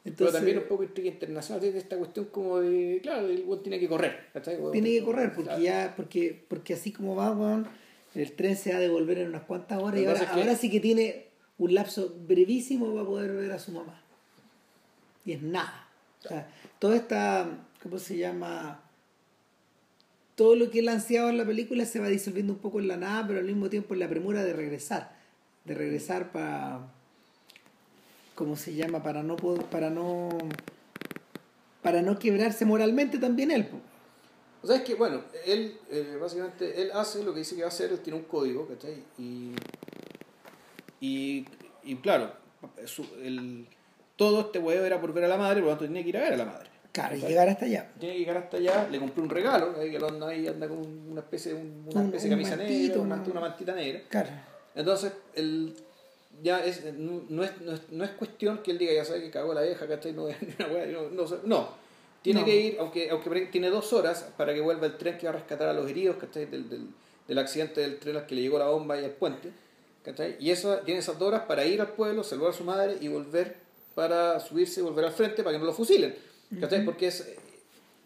[0.07, 3.80] Entonces, también un poco intriga internacional, tiene esta cuestión como de, claro, el weón tiene
[3.80, 4.26] que correr,
[4.72, 5.62] tiene que correr porque Claro.
[5.62, 7.66] ya porque porque así como va weón,
[8.14, 10.40] el tren se va a devolver en unas cuantas horas y ahora, pasa es que-
[10.42, 11.26] ahora sí que tiene
[11.59, 14.00] un lapso brevísimo para poder ver a su mamá.
[15.24, 15.88] Y es nada.
[16.24, 16.48] O sea,
[16.78, 17.48] toda esta
[17.82, 18.82] cómo se llama
[20.34, 22.88] todo lo que él ha ansiado en la película se va disolviendo un poco en
[22.88, 25.16] la nada pero al mismo tiempo en la premura de regresar
[25.64, 26.92] de regresar para
[28.37, 30.28] cómo se llama para no poder- para no
[31.82, 33.68] para no quebrarse moralmente también él.
[34.62, 37.68] O sea, es que, bueno, él, eh, básicamente, él hace lo que dice que va
[37.68, 39.05] a hacer, él tiene un código, ¿cachai?
[39.18, 39.53] Y,
[41.01, 41.47] y,
[41.84, 42.32] y claro,
[42.87, 43.68] su- el,
[44.16, 46.16] todo este huevo era por ver a la madre, por lo tanto tenía que ir
[46.16, 46.70] a ver a la madre.
[46.91, 47.93] Claro, y llegar hasta allá.
[48.01, 50.78] Tiene que llegar hasta allá, le compré un regalo, ahí que anda ahí, anda con
[50.78, 54.01] una especie un- una Un- especie de camisa mantito, negra, una, una- una mantita negra.
[54.09, 54.30] Claro.
[54.74, 55.74] Entonces, el,
[56.43, 59.22] ya es, no, no es, no, es, no es cuestión que él diga, ya sabe
[59.22, 60.12] que cagó la vieja, ¿cachai?
[60.12, 60.26] No,
[61.12, 61.68] no, no.
[62.22, 65.30] Tiene que ir, aunque, aunque tiene dos horas para que vuelva el tren que va
[65.30, 66.47] a rescatar a los heridos, ¿cachai?
[66.47, 66.89] Del, del,
[67.28, 69.51] del accidente del tren al que le llegó la bomba y al puente,
[70.05, 70.37] ¿cachai?
[70.41, 73.09] Y eso, tiene esas dos horas para ir al pueblo, salvar a su madre y
[73.09, 73.57] volver
[73.95, 76.14] para subirse y volver al frente para que no lo fusilen,
[76.61, 76.84] ¿cachai?
[76.84, 77.37] Porque es, eh,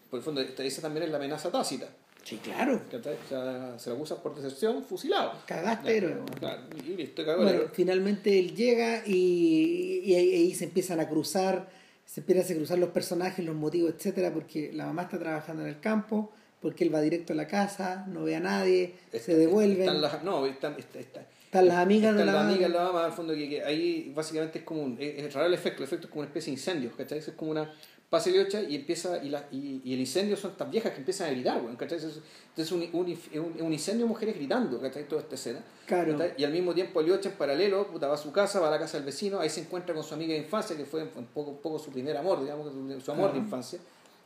[0.09, 1.89] por el fondo, esta- esa también es la amenaza tácita,
[2.23, 2.79] Sí, claro.
[2.93, 5.33] O sea, se lo acusa por deserción, fusilado.
[5.47, 6.17] Cagaste, héroe.
[6.39, 10.99] Claro, y listo, cagó el Bueno, finalmente él llega y, y ahí, ahí se empiezan
[10.99, 11.69] a cruzar,
[12.05, 15.69] se empiezan a cruzar los personajes, los motivos, etcétera, porque la mamá está trabajando en
[15.69, 19.33] el campo, porque él va directo a la casa, no ve a nadie, se Está-
[19.33, 22.53] devuelven, Están las, no, están, está- está- están las amigas de están la las mamá.
[22.53, 25.33] amigas de la mamá, al fondo, que, que ahí básicamente es como un, es, es
[25.33, 27.17] raro el efecto, el efecto es como una especie de incendio, ¿cachai?
[27.17, 27.73] Eso es como una,
[28.11, 31.29] pasa Liocha y empieza, y, la, y, y el incendio son estas viejas que empiezan
[31.29, 31.97] a gritar, weón, ¿cachai?
[31.97, 32.21] Entonces
[32.57, 35.07] es un, un, un, incendio de mujeres gritando, ¿cachai?
[35.07, 35.63] Toda esta escena.
[35.85, 36.17] Claro.
[36.17, 36.33] ¿cachai?
[36.37, 38.79] Y al mismo tiempo Liocha en paralelo, puta, va a su casa, va a la
[38.79, 41.51] casa del vecino, ahí se encuentra con su amiga de infancia, que fue un poco,
[41.51, 42.69] un poco su primer amor, digamos,
[43.01, 43.79] su, amor de infancia.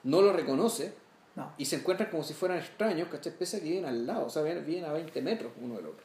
[0.03, 0.91] No lo reconoce
[1.35, 1.53] No.
[1.59, 3.37] y se encuentran como si fueran extraños, ¿cachai?
[3.37, 5.85] Pese a que viven al lado, o sea, viven, viven a 20 metros uno del
[5.85, 6.03] otro.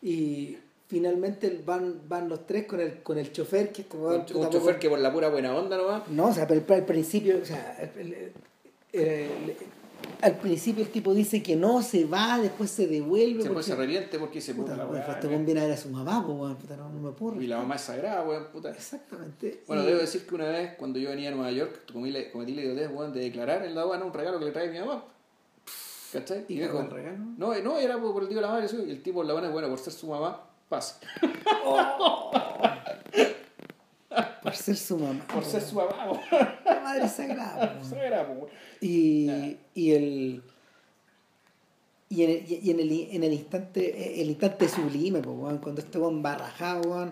[0.00, 0.56] Y
[0.92, 4.50] finalmente van, van los tres con el, con el chofer, que Un, weón, un tampoco-
[4.50, 6.04] chofer que por la pura buena onda no va.
[6.10, 8.32] No, o sea, pero al, principio, o sea, el- el-
[8.92, 9.56] el-
[10.20, 13.42] al principio el tipo dice que no, se va, después se devuelve.
[13.42, 15.88] Se porque- se reviente porque se Puta, puta la este viene a ver a su
[15.88, 17.40] mamá, puta, no, no me puedo.
[17.40, 18.70] Y la mamá es sagrada, weón, puta.
[18.70, 19.62] Exactamente.
[19.66, 22.54] Bueno, debo decir que una vez, cuando yo venía a Nueva York, cometí la, cometí
[22.54, 25.04] la idiotez, weón, de declarar en la aduana un regalo que le trae mi mamá.
[26.12, 26.44] ¿Cachai?
[26.48, 27.16] ¿Y Y qué el regalo?
[27.38, 29.48] No, no, era por el tío de la madre, y el tipo en la aduana,
[29.50, 30.98] bueno, por ser su mamá, pasa.
[34.42, 35.24] Por ser su mamá.
[35.32, 35.94] Por ser su mamá.
[36.64, 37.78] La madre sagrada.
[37.88, 38.28] Sagrada.
[38.80, 40.42] Y, y el
[42.10, 45.98] y en el, y en el, en el instante el instante sublime pues, cuando este
[45.98, 47.10] weón va rajado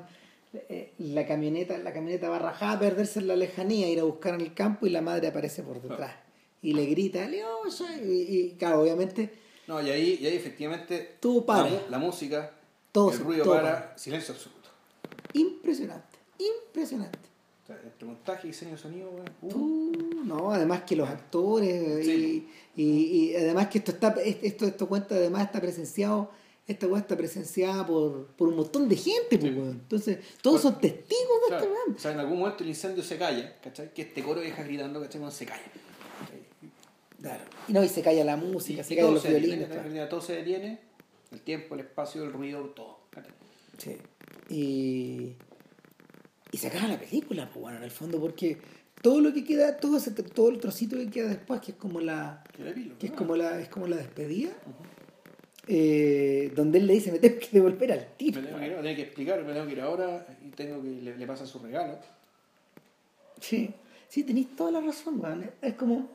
[0.53, 4.35] eh, la camioneta la camioneta va rajada a perderse en la lejanía ir a buscar
[4.35, 6.13] en el campo y la madre aparece por detrás
[6.63, 9.31] y le grita "Leosha", y, y claro obviamente
[9.67, 11.17] No, y ahí, y ahí efectivamente.
[11.23, 12.51] La, mu- la música,
[12.93, 13.99] Todo el ruido todo para, para.
[13.99, 14.69] silencio absoluto.
[15.35, 17.19] impresionante impresionante
[17.65, 19.11] O sea, entre montaje y diseño de sonido,
[19.43, 22.49] uh, Uh, no, además que los actores Sí.
[22.77, 26.31] y, y- y además que esto está esto esto cuenta además está presenciado
[26.67, 29.59] esta weá está presenciada por, por un montón de gente, pues, Sí.
[29.59, 31.65] Entonces, todos son testigos de claro.
[31.65, 31.97] esta.
[31.97, 33.93] O sea, en algún momento el incendio se calla, ¿cachai?
[33.93, 35.21] Que este coro de viejas gritando, ¿cachai?
[35.21, 35.63] Bueno, se calla.
[37.21, 37.43] Claro.
[37.67, 39.85] Y no, y se calla la música, Y- se y callan los se detiene, violines.
[39.85, 40.09] en claro.
[40.09, 40.79] todo se detiene,
[41.33, 43.01] el tiempo, el espacio, el ruido, todo.
[43.79, 43.97] Sí.
[44.49, 45.35] Y,
[46.53, 48.59] y se acaba la película, pues bueno, en el fondo, porque
[49.01, 52.01] todo lo que queda, todo ese, todo el trocito que queda después, que es como
[52.01, 52.43] la,
[52.99, 54.51] que es como la, es como la despedida,
[55.67, 58.41] eh, donde él le dice, me tengo que devolver al Me tipo.
[58.41, 60.89] tengo que ir, me tengo que explicar, me tengo que ir ahora y tengo que
[60.89, 61.99] le, le pasa su regalo.
[63.41, 63.71] Sí,
[64.09, 65.51] sí, tenéis toda la razón, weón.
[65.63, 66.11] Es como,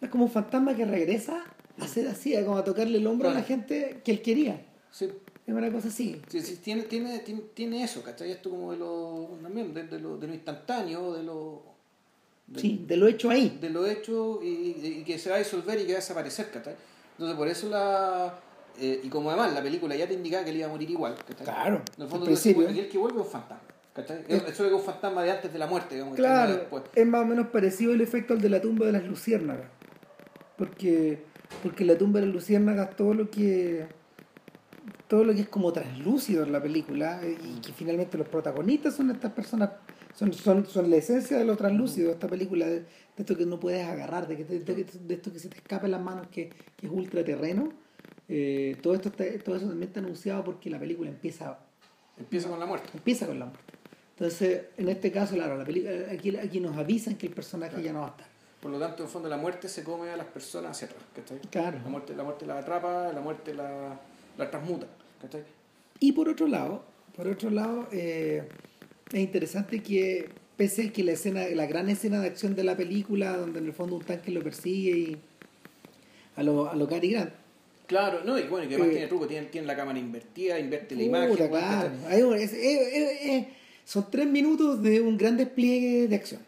[0.00, 1.44] es como un fantasma que regresa
[1.84, 4.64] hacer así, como a tocarle el hombro a la gente que él quería.
[4.90, 5.06] Sí,
[5.46, 6.20] Es una cosa así.
[6.28, 8.30] sí, sí, tiene, tiene, tiene, tiene eso, ¿cachai?
[8.32, 11.62] Esto como de lo, también, de, de lo, de lo instantáneo, de lo...
[12.46, 13.58] de- Sí, de lo hecho ahí.
[13.60, 16.50] de lo hecho y, y que se va a disolver y que va a desaparecer,
[16.50, 16.74] ¿cachai?
[17.12, 18.38] Entonces por eso la...
[18.80, 21.14] eh, y como además la película ya te indicaba que él iba a morir igual,
[21.26, 21.44] ¿cachai?
[21.44, 23.62] Claro, En el fondo, el que vuelve es un fantasma,
[23.94, 24.24] ¿cachai?
[24.28, 26.16] Eso es un fantasma de antes de la muerte, digamos.
[26.16, 26.82] Claro, después.
[26.94, 29.68] es más o menos parecido el efecto al de la tumba de las luciérnagas.
[30.56, 31.22] Porque,
[31.62, 33.86] porque la tumba de las luciérnagas todo lo que
[35.08, 38.94] todo lo que es como translúcido en la película eh, y que finalmente los protagonistas
[38.94, 39.70] son estas personas
[40.16, 42.86] son, son, son la esencia de lo translúcido de esta película de, de
[43.16, 45.86] esto que no puedes agarrar de, que te- de, de esto que se te escapa
[45.86, 47.72] en las manos que, que es ultraterreno
[48.28, 51.58] eh, todo esto está- todo eso también está anunciado porque la película empieza
[52.18, 52.88] Empieza con la muerte.
[52.92, 53.64] empieza con la muerte.
[54.18, 57.94] Entonces, en este caso, claro, la película, aquí, aquí nos avisan que el personaje ya
[57.94, 58.26] no va a estar.
[58.60, 61.02] Por lo tanto, en el fondo, la muerte se come a las personas hacia atrás,
[61.16, 61.38] ¿cachai?
[61.50, 61.78] Claro.
[61.82, 63.98] La muerte, la muerte la atrapa, la muerte la,
[64.36, 64.86] la transmuta,
[65.22, 65.42] ¿cachai?
[65.98, 66.84] Y por otro lado,
[67.16, 68.42] por otro lado, eh,
[69.12, 72.76] es interesante que, pese a que la escena, la gran escena de acción de la
[72.76, 75.16] película, donde en el fondo un tanque lo persigue y
[76.36, 77.32] a lo, a lo Cary Grant,
[77.86, 80.60] Claro, no, y bueno, y que además Eh, tiene truco, tiene, tiene la cámara invertida,
[80.60, 81.90] invierte la imagen, claro.
[82.06, 83.46] Hay es-
[83.84, 86.40] son tres minutos de un gran despliegue de acción.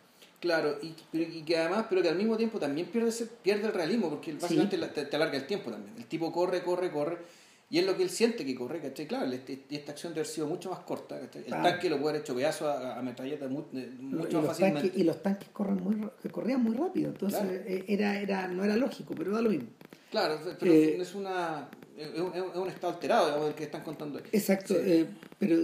[0.42, 3.12] Claro, y, pero- y que además, pero que al mismo tiempo también pierde,
[3.42, 5.94] pierde el realismo, porque básicamente la- te, te alarga el tiempo también.
[5.96, 7.18] El tipo corre, corre, corre,
[7.70, 9.06] y es lo que él siente que corre, ¿cachai?
[9.06, 11.42] Claro, este- esta acción debe haber sido mucho más corta, ¿cachai?
[11.42, 11.62] El Claro.
[11.62, 14.80] tanque lo puede haber hecho pedazo a, a metralleta y, mucho más fácilmente.
[14.88, 17.54] tanques, y los tanques corren muy, corrían muy rápido, entonces Claro.
[17.64, 19.68] eh, era, era, no era lógico, pero da lo mismo.
[20.10, 23.82] Claro, pero Eh, es una es un, es un estado alterado, digamos, el que están
[23.84, 24.18] contando.
[24.32, 24.80] Exacto, Sí.
[24.82, 25.06] eh,
[25.38, 25.62] pero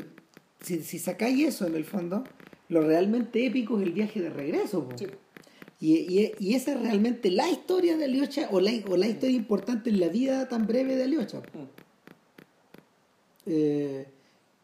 [0.60, 2.22] si, si sacáis eso en el fondo,
[2.68, 4.88] lo realmente épico es el viaje de regreso.
[4.88, 4.96] po.
[4.98, 5.06] Sí.
[5.80, 9.36] Y, y, y esa es realmente la historia de Aliocha o la, o la historia
[9.36, 11.38] importante en la vida tan breve de Aliocha.
[11.38, 11.64] Mm.
[13.46, 14.06] Eh,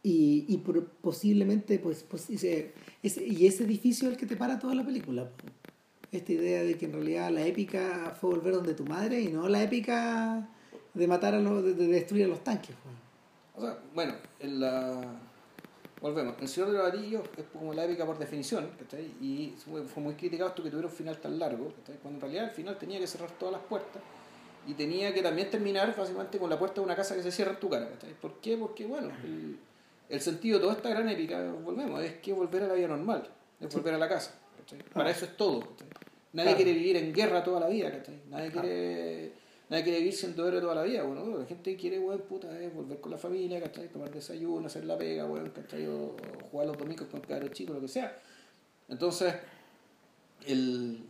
[0.03, 4.37] y, y por- posiblemente, pues, pues ese, ese- y ese edificio es el que te
[4.37, 5.29] para toda la película.
[5.31, 5.47] po.
[6.13, 9.49] Esta idea de que en realidad la épica fue volver donde tu madre y no
[9.49, 10.49] la épica
[10.93, 12.75] de matar a los, de, de destruir a los tanques.
[12.77, 13.61] po.
[13.61, 15.21] O sea, bueno, en la...
[16.05, 19.07] Volvemos, El Señor de los Anillos es como la épica por definición, ¿cachai?
[19.23, 21.97] Y fue muy criticado esto que tuviera un final tan largo, ¿cachai?
[22.03, 24.03] Cuando en realidad al final tenía que cerrar todas las puertas
[24.67, 27.53] y tenía que también terminar básicamente con la puerta de una casa que se cierra
[27.53, 28.13] en tu cara, ¿cachai?
[28.21, 28.59] ¿Por qué?
[28.59, 29.59] Porque, bueno, el,
[30.11, 33.27] el sentido de toda esta gran épica, volvemos, es que volver a la vida normal,
[33.59, 34.83] es volver a la casa, ¿cachai?
[34.93, 35.61] Para eso es todo.
[35.61, 35.89] ¿cachai?
[36.35, 36.57] Nadie Claro.
[36.57, 38.21] quiere vivir en guerra toda la vida, ¿cachai?
[38.29, 39.33] Nadie quiere,
[39.69, 41.03] nadie quiere vivir siendo héroe toda la vida.
[41.03, 43.89] Bueno, la gente quiere, weón, puta, eh, volver con la familia, ¿cachai?
[43.89, 45.87] Tomar desayuno, hacer la pega, weón, ¿cachai?
[45.87, 46.17] O,
[46.51, 48.17] jugar los domingos con cabros chicos, lo que sea.
[48.89, 49.35] Entonces,
[50.47, 51.05] el,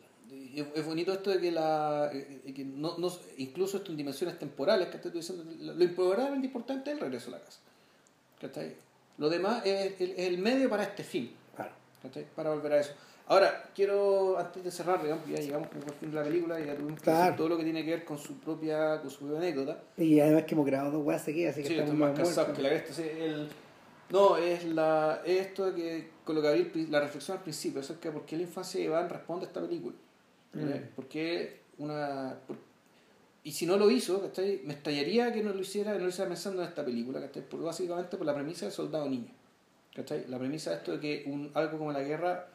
[0.54, 4.88] es, bonito esto de que, la, eh, que no, no, incluso esto en dimensiones temporales,
[4.88, 7.58] que estoy diciendo, lo improbablemente importante es el regreso a la casa.
[8.40, 8.74] ¿cachai?
[9.18, 11.72] Lo demás es el, es el medio para este fin, Claro.
[12.02, 12.26] ¿cachai?
[12.34, 12.92] para volver a eso.
[13.26, 16.66] Ahora, quiero, antes de cerrar, digamos, ya llegamos como al fin de la película y
[16.66, 17.22] ya tuvimos que Claro.
[17.24, 19.82] decir todo lo que tiene que ver con su propia, con su propia anécdota.
[19.96, 22.48] Y además que hemos grabado dos weas seguidas, así que Sí, estamos más más cansado
[22.48, 22.56] muertos.
[22.56, 22.92] que la cresta.
[22.94, 23.48] sí, el-
[24.10, 27.80] no, es, la, es esto de que, con lo que abrí la reflexión al principio,
[27.80, 29.96] acerca de por qué la infancia de Iván responde a esta película.
[30.52, 30.68] Mm.
[30.68, 30.90] ¿eh?
[30.94, 32.58] ¿Por qué una, por-
[33.42, 34.60] y si no lo hizo, ¿cachai?
[34.64, 37.42] me extrañaría que no lo hiciera, que no lo hiciera pensando en esta película, ¿cachai?
[37.48, 39.32] Por, básicamente por la premisa del soldado niño.
[39.94, 40.26] ¿cachai?
[40.28, 42.48] La premisa de esto de que un, algo como la guerra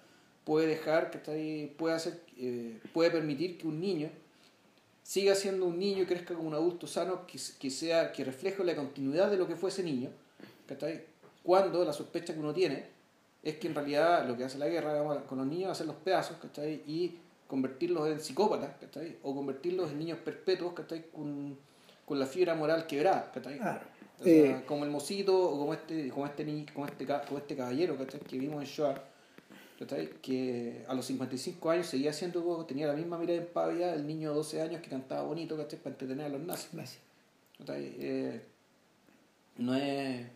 [0.49, 1.71] puede dejar, ¿cachai?
[1.77, 4.09] Puede, hacer, eh, puede permitir que un niño
[5.03, 8.63] siga siendo un niño y crezca como un adulto sano que, que sea que refleje
[8.63, 10.09] la continuidad de lo que fue ese niño
[10.67, 11.03] ¿cachai?
[11.43, 12.83] cuando la sospecha que uno tiene
[13.43, 15.85] es que en realidad lo que hace la guerra digamos, con los niños es hacer
[15.85, 16.81] los pedazos ¿cachai?
[16.87, 19.17] y convertirlos en psicópatas ¿cachai?
[19.21, 21.11] o convertirlos en niños perpetuos ¿cachai?
[21.11, 21.59] Con,
[22.05, 23.59] con la fibra moral quebrada ¿cachai?
[23.59, 23.85] Claro.
[24.19, 27.55] O sea, Eh, como el mocito o como este como este como este como este
[27.55, 28.19] caballero ¿cachai?
[28.21, 29.18] que vimos en Shoah.
[29.88, 34.36] Que a los 55 años seguía siendo tenía la misma mirada empávida el niño de
[34.36, 35.80] 12 años que cantaba bonito ¿cachai?
[35.80, 36.99] para entretener a los nazis.
[37.69, 38.41] Eh,
[39.57, 40.27] no es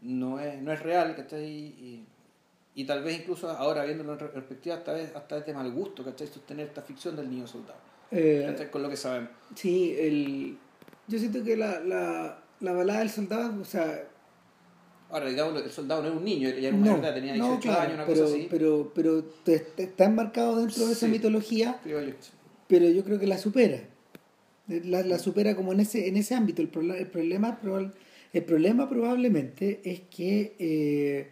[0.00, 1.44] no es no es real ¿cachai?
[1.44, 2.06] y,
[2.74, 6.04] y tal vez incluso ahora viéndolo en perspectiva hasta vez hasta es de mal gusto
[6.04, 6.26] ¿cachai?
[6.26, 7.80] sostener esta ficción del niño soldado
[8.10, 10.58] Eh, con lo que sabemos Sí, el,
[11.08, 14.04] yo siento que la, la, la balada del soldado, o sea,
[15.12, 17.60] ahora digamos el soldado no era un niño ya era una edad tenía 18 no,
[17.60, 21.06] claro, años una pero, cosa así pero, pero te- te- está enmarcado dentro de esa
[21.06, 21.12] Sí.
[21.12, 21.98] mitología, yo.
[22.66, 23.78] pero yo creo que la supera.
[24.68, 26.62] La, la supera como en ese, en ese ámbito.
[26.62, 27.58] El, proble- el, problema,
[28.32, 31.28] el problema probablemente es que eh,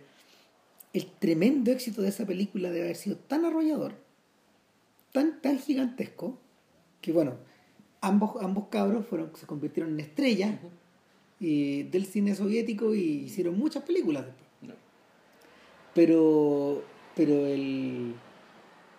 [0.93, 3.95] el tremendo éxito de esa película debe haber sido tan arrollador,
[5.13, 6.39] tan, tan gigantesco,
[7.01, 7.35] que bueno,
[8.03, 10.57] ambos, ambos cabros fueron, se convirtieron en estrellas
[11.41, 14.49] y del cine soviético y hicieron muchas películas después.
[14.63, 14.75] No.
[15.95, 16.85] Pero,
[17.17, 18.15] pero el,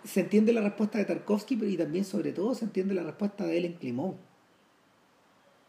[0.04, 3.46] se entiende la respuesta de Tarkovsky pero y también sobre todo se entiende la respuesta
[3.46, 4.14] de Ellen Klimov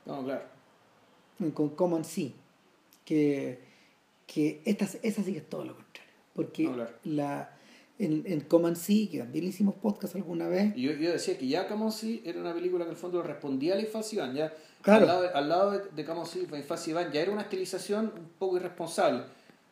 [0.06, 0.46] no claro
[1.54, 2.32] con Common Sea
[3.06, 3.60] que,
[4.26, 6.92] que esta, esa sí que es todo lo contrario porque No, claro.
[7.04, 7.58] la,
[8.00, 11.48] en, en Common Sea que también le hicimos podcast alguna vez yo, yo decía que
[11.48, 14.36] ya Camossi era una película que en el fondo respondía a la infancia Iván.
[14.36, 15.02] Ya Claro.
[15.04, 18.58] al lado, al lado de, de la infancia Iván ya era una estilización un poco
[18.58, 19.24] irresponsable.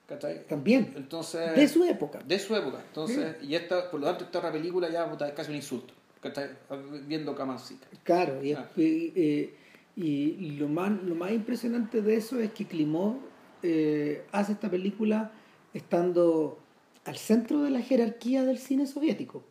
[0.07, 0.45] ¿cachai?
[0.45, 2.83] también Entonces, de su época de su época.
[2.87, 5.93] Entonces, y esta, por lo tanto, esta otra película ya puta, es casi un insulto.
[6.21, 6.49] ¿cachai?
[7.07, 7.77] Viendo Camossi.
[8.03, 8.69] Claro, y, Ah.
[8.77, 9.53] y, eh,
[9.95, 13.15] y lo, más, lo más impresionante de eso es que Klimov
[13.63, 15.31] eh, hace esta película
[15.73, 16.57] estando
[17.05, 19.43] al centro de la jerarquía del cine soviético.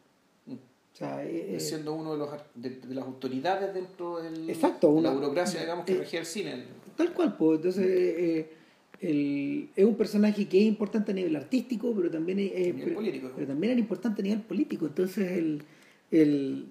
[0.46, 0.52] Mm.
[0.54, 4.88] O sea, eh, eh, siendo uno de, los, de, de las autoridades dentro del, Exacto,
[4.88, 6.64] de una- la burocracia digamos, que eh, regía el cine.
[6.96, 7.56] tal cual, pues.
[7.56, 8.50] Entonces, eh,
[9.00, 12.94] el- es un personaje que es importante a nivel artístico, pero también es, nivel pero,
[12.96, 13.30] político.
[13.34, 14.86] pero también es importante a nivel político.
[14.86, 15.62] Entonces, el,
[16.10, 16.66] el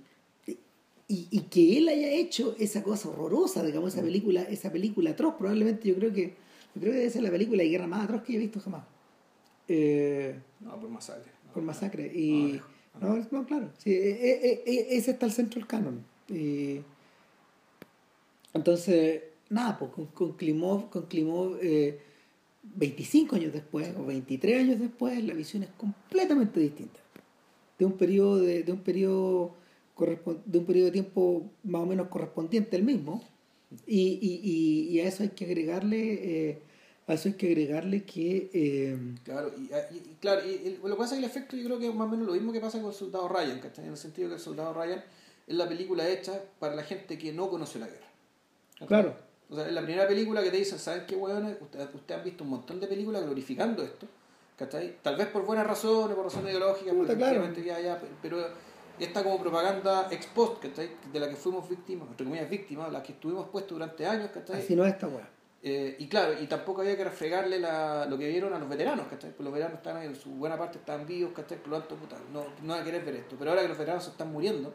[1.12, 3.98] y, y que él haya hecho esa cosa horrorosa, digamos, Mm.
[3.98, 6.36] esa película, esa película atroz, probablemente yo creo que
[6.76, 8.84] yo creo que debe ser la película de guerra más atroz que he visto jamás.
[9.70, 11.32] Eh, No, por masacre.
[11.45, 12.03] No, por masacre.
[12.07, 12.61] no, Y,
[12.99, 13.70] no, es- no, claro.
[13.78, 16.03] Sí, eh, eh, eh, ese está al centro del canon.
[16.28, 16.82] Y,
[18.53, 21.99] entonces, nada, pues con, con Klimov, con Klimov eh,
[22.76, 26.99] 25 años después o 23 años después, la visión es completamente distinta.
[27.78, 29.55] De un periodo de, de un periodo
[30.45, 33.22] de un periodo de tiempo más o menos correspondiente al mismo.
[33.86, 36.61] Y, y, y, y a eso hay que agregarle, eh,
[37.10, 39.62] a eso hay que agregarle que eh, Claro, y,
[39.95, 41.88] y- y claro, y, y lo que pasa es que el efecto yo creo que
[41.89, 43.86] es más o menos lo mismo que pasa con el Soldado Ryan, ¿cachai?
[43.86, 45.03] En el sentido que el Soldado Ryan
[45.47, 48.07] es la película hecha para la gente que no conoció la guerra.
[48.74, 48.88] ¿cachai?
[48.88, 49.16] Claro.
[49.49, 51.57] O sea, es la primera película que te dicen, ¿saben qué, hueones?
[51.60, 54.05] Ustedes usted han visto un montón de películas glorificando esto,
[54.57, 54.97] ¿cachai?
[55.01, 57.51] Tal vez por buenas razones, por razones ideológicas, porque claro.
[57.55, 58.45] ya, ya, pero
[58.99, 60.91] esta como propaganda ex post, ¿cachai?
[61.12, 64.62] De la que fuimos víctimas, entre comillas víctimas, la que estuvimos puestos durante años, ¿cachai?
[64.62, 65.28] así no es esta weá.
[65.62, 69.07] Eh, y claro, y tampoco había que refregarle la, lo que vieron a los veteranos,
[69.07, 69.32] ¿cachai?
[69.32, 71.57] Pues los veteranos estaban en su buena parte estaban vivos, ¿cachai?
[71.57, 73.36] Por lo tanto, puta, no, no van a querer ver esto.
[73.38, 74.74] Pero ahora que los veteranos se están muriendo,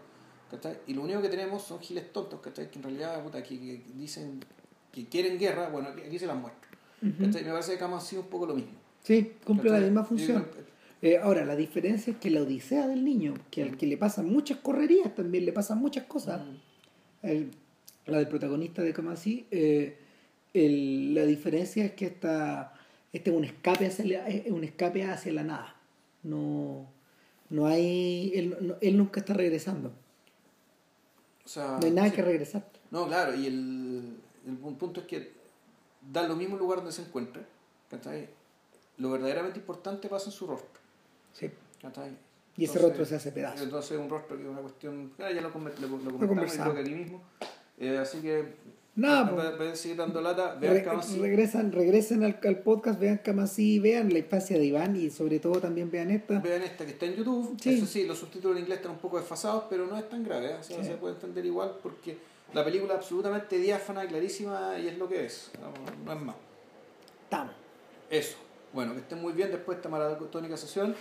[0.50, 0.78] ¿cachai?
[0.86, 2.70] Y lo único que tenemos son giles tontos, ¿cachai?
[2.70, 4.40] Que en realidad, puta, que, que dicen
[4.92, 6.70] que quieren guerra, bueno, aquí se las muestro.
[7.02, 7.24] Ujú.
[7.24, 7.44] ¿cachai?
[7.44, 8.72] Me parece que hemos sido un poco lo mismo.
[9.02, 10.46] Sí, cumple la misma función.
[11.00, 14.26] Eh, ahora, la diferencia es que la odisea del niño, que al que le pasan
[14.30, 16.42] muchas correrías también, le pasan muchas cosas.
[16.42, 17.26] Mm.
[17.26, 17.50] El-
[18.06, 19.98] la del protagonista de Kamasi, eh,
[20.54, 22.72] el- la diferencia es que esta,
[23.12, 25.76] este es un escape hacia es un escape hacia la nada.
[26.22, 26.86] No,
[27.50, 29.92] no hay, él, no- él nunca está regresando.
[31.44, 32.14] O sea, No hay nada sí.
[32.16, 32.66] que regresar.
[32.90, 35.32] No, claro, y el, el pu- punto es que
[36.12, 37.42] da lo mismo lugar donde se encuentra.
[37.90, 38.28] ¿cachai?
[38.98, 40.80] Lo verdaderamente importante pasa en su rostro.
[41.32, 41.50] Sí.
[41.82, 42.10] ¿cachai?
[42.56, 43.62] Y ese Entonces- rostro se hace pedazo.
[43.64, 45.12] Entonces un rostro que es una cuestión...
[45.18, 46.72] ah, ya lo, lo, lo comentamos, conversamos.
[46.72, 47.22] creo que aquí mismo.
[47.78, 48.54] Eh, así que...
[48.96, 49.58] Nada, pues.
[49.58, 51.18] vez de seguir dando lata, vean Re- Kamasi.
[51.18, 55.60] regresan, regresen al, al podcast, vean Kamasi, vean la infancia de Iván y sobre todo
[55.60, 56.38] también vean esta.
[56.38, 57.56] Vean esta que está en YouTube.
[57.60, 57.74] Sí.
[57.74, 60.52] Eso sí, los subtítulos en inglés están un poco desfasados, pero no es tan grave.
[60.52, 60.56] ¿eh?
[60.60, 60.84] O sea, Sí.
[60.90, 62.16] se puede entender igual porque
[62.52, 65.50] la película es absolutamente diáfana, clarísima y es lo que es.
[65.60, 65.72] No,
[66.04, 66.36] no es más.
[67.24, 67.54] Estamos.
[68.10, 68.36] Eso.
[68.72, 70.94] Bueno, que estén muy bien después de esta maratónica sesión.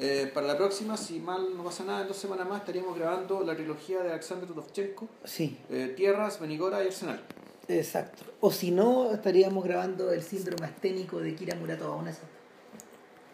[0.00, 3.42] Eh, para la próxima, si mal no pasa nada, en dos semanas más estaríamos grabando
[3.42, 7.20] la trilogía de Alexander Tudovchenko, Sí, eh, Tierras, Benigora y Arsenal.
[7.66, 8.22] exacto.
[8.40, 11.96] O si no, estaríamos grabando el síndrome asténico de Kira Muratova.
[11.96, 12.12] Una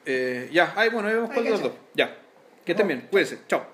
[0.06, 1.72] Eh, ya, ay, bueno, ahí vemos cuál de los dos.
[1.94, 2.16] Ya.
[2.64, 3.40] Que estén bien, cuídense.
[3.46, 3.74] Chao.